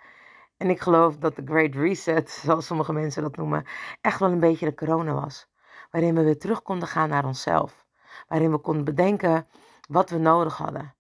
En 0.57 0.69
ik 0.69 0.79
geloof 0.79 1.17
dat 1.17 1.35
de 1.35 1.41
Great 1.45 1.75
Reset, 1.75 2.29
zoals 2.45 2.65
sommige 2.65 2.93
mensen 2.93 3.21
dat 3.21 3.35
noemen, 3.35 3.65
echt 4.01 4.19
wel 4.19 4.31
een 4.31 4.39
beetje 4.39 4.65
de 4.65 4.73
corona 4.73 5.13
was. 5.13 5.47
Waarin 5.91 6.15
we 6.15 6.23
weer 6.23 6.39
terug 6.39 6.61
konden 6.61 6.87
gaan 6.87 7.09
naar 7.09 7.25
onszelf. 7.25 7.85
Waarin 8.27 8.51
we 8.51 8.57
konden 8.57 8.83
bedenken 8.83 9.47
wat 9.87 10.09
we 10.09 10.17
nodig 10.17 10.57
hadden. 10.57 10.95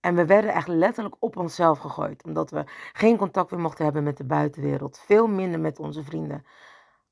En 0.00 0.14
we 0.14 0.26
werden 0.26 0.52
echt 0.52 0.68
letterlijk 0.68 1.16
op 1.18 1.36
onszelf 1.36 1.78
gegooid, 1.78 2.24
omdat 2.24 2.50
we 2.50 2.64
geen 2.92 3.16
contact 3.16 3.50
meer 3.50 3.60
mochten 3.60 3.84
hebben 3.84 4.02
met 4.02 4.16
de 4.16 4.24
buitenwereld, 4.24 4.98
veel 4.98 5.26
minder 5.26 5.60
met 5.60 5.78
onze 5.78 6.04
vrienden. 6.04 6.44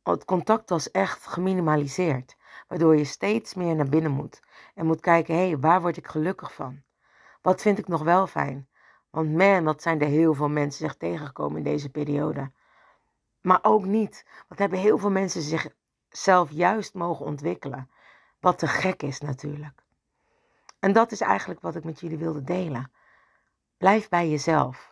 Het 0.02 0.24
contact 0.24 0.70
was 0.70 0.90
echt 0.90 1.26
geminimaliseerd, 1.26 2.36
waardoor 2.68 2.96
je 2.96 3.04
steeds 3.04 3.54
meer 3.54 3.74
naar 3.74 3.88
binnen 3.88 4.10
moet 4.10 4.40
en 4.74 4.86
moet 4.86 5.00
kijken, 5.00 5.34
hé, 5.34 5.46
hey, 5.46 5.58
waar 5.58 5.80
word 5.80 5.96
ik 5.96 6.06
gelukkig 6.06 6.54
van? 6.54 6.82
Wat 7.42 7.60
vind 7.60 7.78
ik 7.78 7.88
nog 7.88 8.02
wel 8.02 8.26
fijn? 8.26 8.68
Want 9.10 9.32
man, 9.36 9.64
wat 9.64 9.82
zijn 9.82 10.00
er 10.00 10.06
heel 10.06 10.34
veel 10.34 10.48
mensen 10.48 10.86
zich 10.86 10.96
tegengekomen 10.96 11.56
in 11.56 11.64
deze 11.64 11.90
periode. 11.90 12.52
Maar 13.40 13.58
ook 13.62 13.84
niet, 13.84 14.24
want 14.48 14.60
hebben 14.60 14.78
heel 14.78 14.98
veel 14.98 15.10
mensen 15.10 15.42
zichzelf 15.42 16.50
juist 16.50 16.94
mogen 16.94 17.26
ontwikkelen. 17.26 17.90
Wat 18.40 18.58
te 18.58 18.66
gek 18.66 19.02
is 19.02 19.20
natuurlijk. 19.20 19.82
En 20.78 20.92
dat 20.92 21.12
is 21.12 21.20
eigenlijk 21.20 21.60
wat 21.60 21.76
ik 21.76 21.84
met 21.84 22.00
jullie 22.00 22.18
wilde 22.18 22.42
delen. 22.42 22.92
Blijf 23.76 24.08
bij 24.08 24.28
jezelf. 24.30 24.89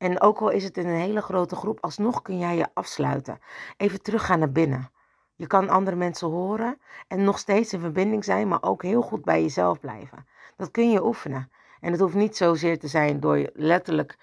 En 0.00 0.20
ook 0.20 0.38
al 0.38 0.50
is 0.50 0.64
het 0.64 0.76
in 0.76 0.86
een 0.86 1.00
hele 1.00 1.20
grote 1.20 1.56
groep, 1.56 1.80
alsnog 1.80 2.22
kun 2.22 2.38
jij 2.38 2.56
je 2.56 2.68
afsluiten. 2.74 3.38
Even 3.76 4.02
teruggaan 4.02 4.38
naar 4.38 4.52
binnen. 4.52 4.90
Je 5.36 5.46
kan 5.46 5.68
andere 5.68 5.96
mensen 5.96 6.28
horen 6.28 6.80
en 7.08 7.24
nog 7.24 7.38
steeds 7.38 7.72
in 7.72 7.80
verbinding 7.80 8.24
zijn, 8.24 8.48
maar 8.48 8.62
ook 8.62 8.82
heel 8.82 9.02
goed 9.02 9.24
bij 9.24 9.42
jezelf 9.42 9.80
blijven. 9.80 10.26
Dat 10.56 10.70
kun 10.70 10.90
je 10.90 11.04
oefenen. 11.04 11.50
En 11.80 11.92
het 11.92 12.00
hoeft 12.00 12.14
niet 12.14 12.36
zozeer 12.36 12.78
te 12.78 12.88
zijn 12.88 13.20
door 13.20 13.50
letterlijk 13.52 14.18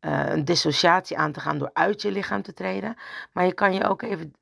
uh, 0.00 0.28
een 0.28 0.44
dissociatie 0.44 1.18
aan 1.18 1.32
te 1.32 1.40
gaan 1.40 1.58
door 1.58 1.70
uit 1.72 2.02
je 2.02 2.10
lichaam 2.10 2.42
te 2.42 2.52
treden. 2.52 2.96
Maar 3.32 3.44
je 3.44 3.54
kan 3.54 3.74
je 3.74 3.88
ook 3.88 4.02
even 4.02 4.32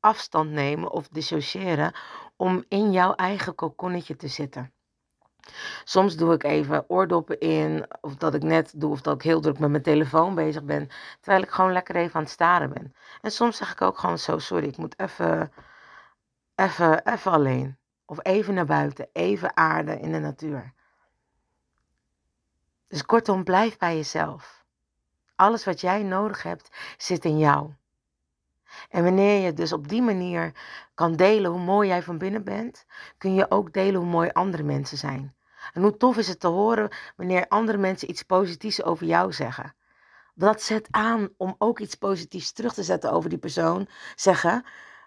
afstand 0.00 0.50
nemen 0.50 0.90
of 0.90 1.08
dissociëren 1.08 1.94
om 2.36 2.64
in 2.68 2.92
jouw 2.92 3.14
eigen 3.14 3.54
kokonnetje 3.54 4.16
te 4.16 4.28
zitten. 4.28 4.73
Soms 5.84 6.16
doe 6.16 6.32
ik 6.32 6.42
even 6.42 6.84
oordoppen 6.88 7.40
in, 7.40 7.86
of 8.00 8.16
dat 8.16 8.34
ik 8.34 8.42
net 8.42 8.72
doe, 8.76 8.90
of 8.90 9.00
dat 9.00 9.14
ik 9.14 9.22
heel 9.22 9.40
druk 9.40 9.58
met 9.58 9.70
mijn 9.70 9.82
telefoon 9.82 10.34
bezig 10.34 10.64
ben, 10.64 10.88
terwijl 11.20 11.42
ik 11.42 11.50
gewoon 11.50 11.72
lekker 11.72 11.96
even 11.96 12.14
aan 12.14 12.22
het 12.22 12.30
staren 12.30 12.72
ben. 12.72 12.94
En 13.20 13.30
soms 13.30 13.56
zeg 13.56 13.72
ik 13.72 13.80
ook 13.80 13.98
gewoon 13.98 14.18
zo, 14.18 14.38
sorry, 14.38 14.66
ik 14.66 14.76
moet 14.76 14.98
even, 14.98 15.52
even, 16.54 17.06
even 17.06 17.32
alleen. 17.32 17.78
Of 18.06 18.18
even 18.22 18.54
naar 18.54 18.66
buiten, 18.66 19.08
even 19.12 19.56
aarde 19.56 20.00
in 20.00 20.12
de 20.12 20.18
natuur. 20.18 20.72
Dus 22.88 23.04
kortom, 23.04 23.44
blijf 23.44 23.76
bij 23.76 23.96
jezelf. 23.96 24.64
Alles 25.36 25.64
wat 25.64 25.80
jij 25.80 26.02
nodig 26.02 26.42
hebt, 26.42 26.94
zit 26.96 27.24
in 27.24 27.38
jou. 27.38 27.72
En 28.88 29.04
wanneer 29.04 29.44
je 29.44 29.52
dus 29.52 29.72
op 29.72 29.88
die 29.88 30.02
manier 30.02 30.52
kan 30.94 31.16
delen 31.16 31.50
hoe 31.50 31.60
mooi 31.60 31.88
jij 31.88 32.02
van 32.02 32.18
binnen 32.18 32.44
bent, 32.44 32.86
kun 33.18 33.34
je 33.34 33.50
ook 33.50 33.72
delen 33.72 34.00
hoe 34.00 34.10
mooi 34.10 34.30
andere 34.32 34.62
mensen 34.62 34.98
zijn. 34.98 35.34
En 35.72 35.82
hoe 35.82 35.96
tof 35.96 36.16
is 36.16 36.28
het 36.28 36.40
te 36.40 36.46
horen 36.46 36.88
wanneer 37.16 37.48
andere 37.48 37.78
mensen 37.78 38.10
iets 38.10 38.22
positiefs 38.22 38.82
over 38.82 39.06
jou 39.06 39.32
zeggen. 39.32 39.74
Dat 40.34 40.62
zet 40.62 40.88
aan 40.90 41.28
om 41.36 41.54
ook 41.58 41.78
iets 41.78 41.94
positiefs 41.94 42.52
terug 42.52 42.74
te 42.74 42.82
zetten 42.82 43.12
over 43.12 43.30
die 43.30 43.38
persoon, 43.38 43.88
zeggen, 44.14 44.64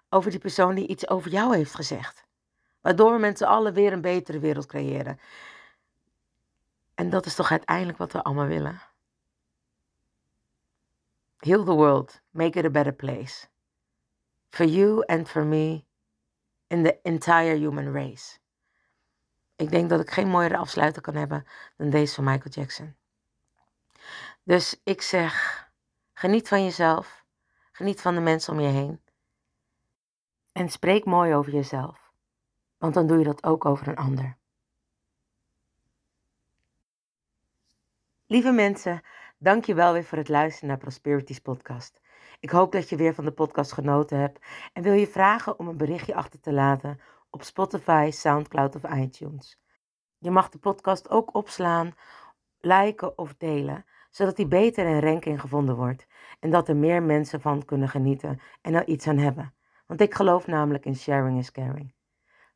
over 0.10 0.32
die 0.32 0.40
persoon 0.40 0.76
die 0.76 0.88
iets 0.88 1.10
over 1.10 1.32
jou 1.32 1.56
heeft 1.56 1.76
gezegd. 1.76 2.26
Waardoor 2.82 3.12
we 3.14 3.20
met 3.20 3.38
z'n 3.38 3.44
allen 3.44 3.74
weer 3.74 3.94
een 3.94 4.02
betere 4.02 4.40
wereld 4.40 4.66
creëren. 4.66 5.20
En 6.96 7.10
dat 7.10 7.26
is 7.26 7.36
toch 7.36 7.52
uiteindelijk 7.52 7.98
wat 7.98 8.12
we 8.12 8.24
allemaal 8.24 8.46
willen. 8.46 8.82
Heal 11.38 11.64
the 11.64 11.72
world, 11.72 12.22
make 12.32 12.60
it 12.60 12.66
a 12.66 12.70
better 12.70 12.94
place. 12.94 13.48
For 14.50 14.66
you 14.66 15.06
and 15.06 15.30
for 15.30 15.46
me, 15.46 15.86
in 16.68 16.84
the 16.84 17.00
entire 17.02 17.56
human 17.56 17.92
race. 17.94 18.38
Ik 19.56 19.72
denk 19.72 19.90
dat 19.90 20.00
ik 20.00 20.12
geen 20.12 20.28
mooiere 20.28 20.58
afsluiter 20.58 21.02
kan 21.02 21.16
hebben 21.16 21.46
dan 21.78 21.90
deze 21.90 22.14
van 22.14 22.24
Michael 22.24 22.50
Jackson. 22.50 22.96
Dus 24.44 24.82
ik 24.84 25.02
zeg, 25.02 25.66
geniet 26.14 26.48
van 26.48 26.64
jezelf, 26.64 27.26
geniet 27.72 28.02
van 28.02 28.16
de 28.16 28.22
mensen 28.22 28.54
om 28.54 28.60
je 28.60 28.68
heen. 28.68 29.02
En 30.52 30.70
spreek 30.70 31.06
mooi 31.06 31.34
over 31.34 31.54
jezelf, 31.54 32.12
want 32.78 32.94
dan 32.94 33.08
doe 33.08 33.18
je 33.18 33.24
dat 33.24 33.44
ook 33.44 33.66
over 33.66 33.88
een 33.88 33.96
ander. 33.96 34.38
Lieve 38.26 38.52
mensen, 38.52 39.02
dank 39.38 39.66
je 39.66 39.74
wel 39.74 39.94
weer 39.94 40.04
voor 40.04 40.18
het 40.18 40.30
luisteren 40.30 40.70
naar 40.70 40.78
Prosperities 40.78 41.40
podcast. 41.40 42.02
Ik 42.40 42.50
hoop 42.50 42.72
dat 42.72 42.90
je 42.90 42.96
weer 42.96 43.14
van 43.14 43.26
de 43.26 43.32
podcast 43.32 43.72
genoten 43.72 44.20
hebt 44.20 44.46
en 44.74 44.84
wil 44.84 44.94
je 44.94 45.08
vragen 45.08 45.60
om 45.60 45.68
een 45.68 45.78
berichtje 45.78 46.16
achter 46.16 46.40
te 46.40 46.54
laten 46.54 47.00
op 47.30 47.44
Spotify, 47.44 48.10
SoundCloud 48.12 48.76
of 48.76 48.84
iTunes. 48.84 49.60
Je 50.18 50.32
mag 50.32 50.50
de 50.50 50.58
podcast 50.58 51.10
ook 51.10 51.36
opslaan, 51.36 51.96
liken 52.60 53.18
of 53.18 53.36
delen, 53.38 53.86
zodat 54.10 54.36
die 54.36 54.48
beter 54.48 54.86
in 54.86 55.00
ranking 55.00 55.42
gevonden 55.42 55.76
wordt 55.76 56.08
en 56.40 56.50
dat 56.50 56.68
er 56.68 56.76
meer 56.76 57.04
mensen 57.04 57.42
van 57.42 57.66
kunnen 57.66 57.90
genieten 57.90 58.40
en 58.62 58.74
er 58.74 58.88
iets 58.88 59.08
aan 59.08 59.18
hebben. 59.18 59.54
Want 59.86 60.02
ik 60.02 60.14
geloof 60.14 60.48
namelijk 60.48 60.86
in 60.86 60.96
sharing 60.96 61.40
is 61.40 61.52
caring. 61.52 61.94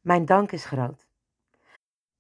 Mijn 0.02 0.26
dank 0.26 0.52
is 0.52 0.66
groot. 0.66 1.08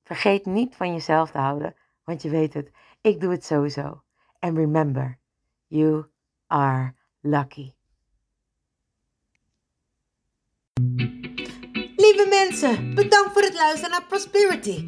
Vergeet 0.04 0.46
niet 0.46 0.76
van 0.76 0.94
jezelf 0.94 1.32
te 1.32 1.38
houden, 1.38 1.76
want 2.04 2.22
je 2.22 2.30
weet 2.30 2.54
het, 2.54 2.72
ik 3.02 3.20
doe 3.20 3.32
het 3.32 3.46
sowieso. 3.46 4.04
And 4.40 4.58
remember, 4.58 5.20
you 5.68 6.06
are 6.48 6.96
lucky. 7.22 7.74
Lieve 11.96 12.28
mensen, 12.30 12.96
bedankt 12.96 13.34
voor 13.34 13.42
het 13.42 13.54
luisteren 13.54 13.90
naar 13.92 14.06
Prosperity, 14.08 14.88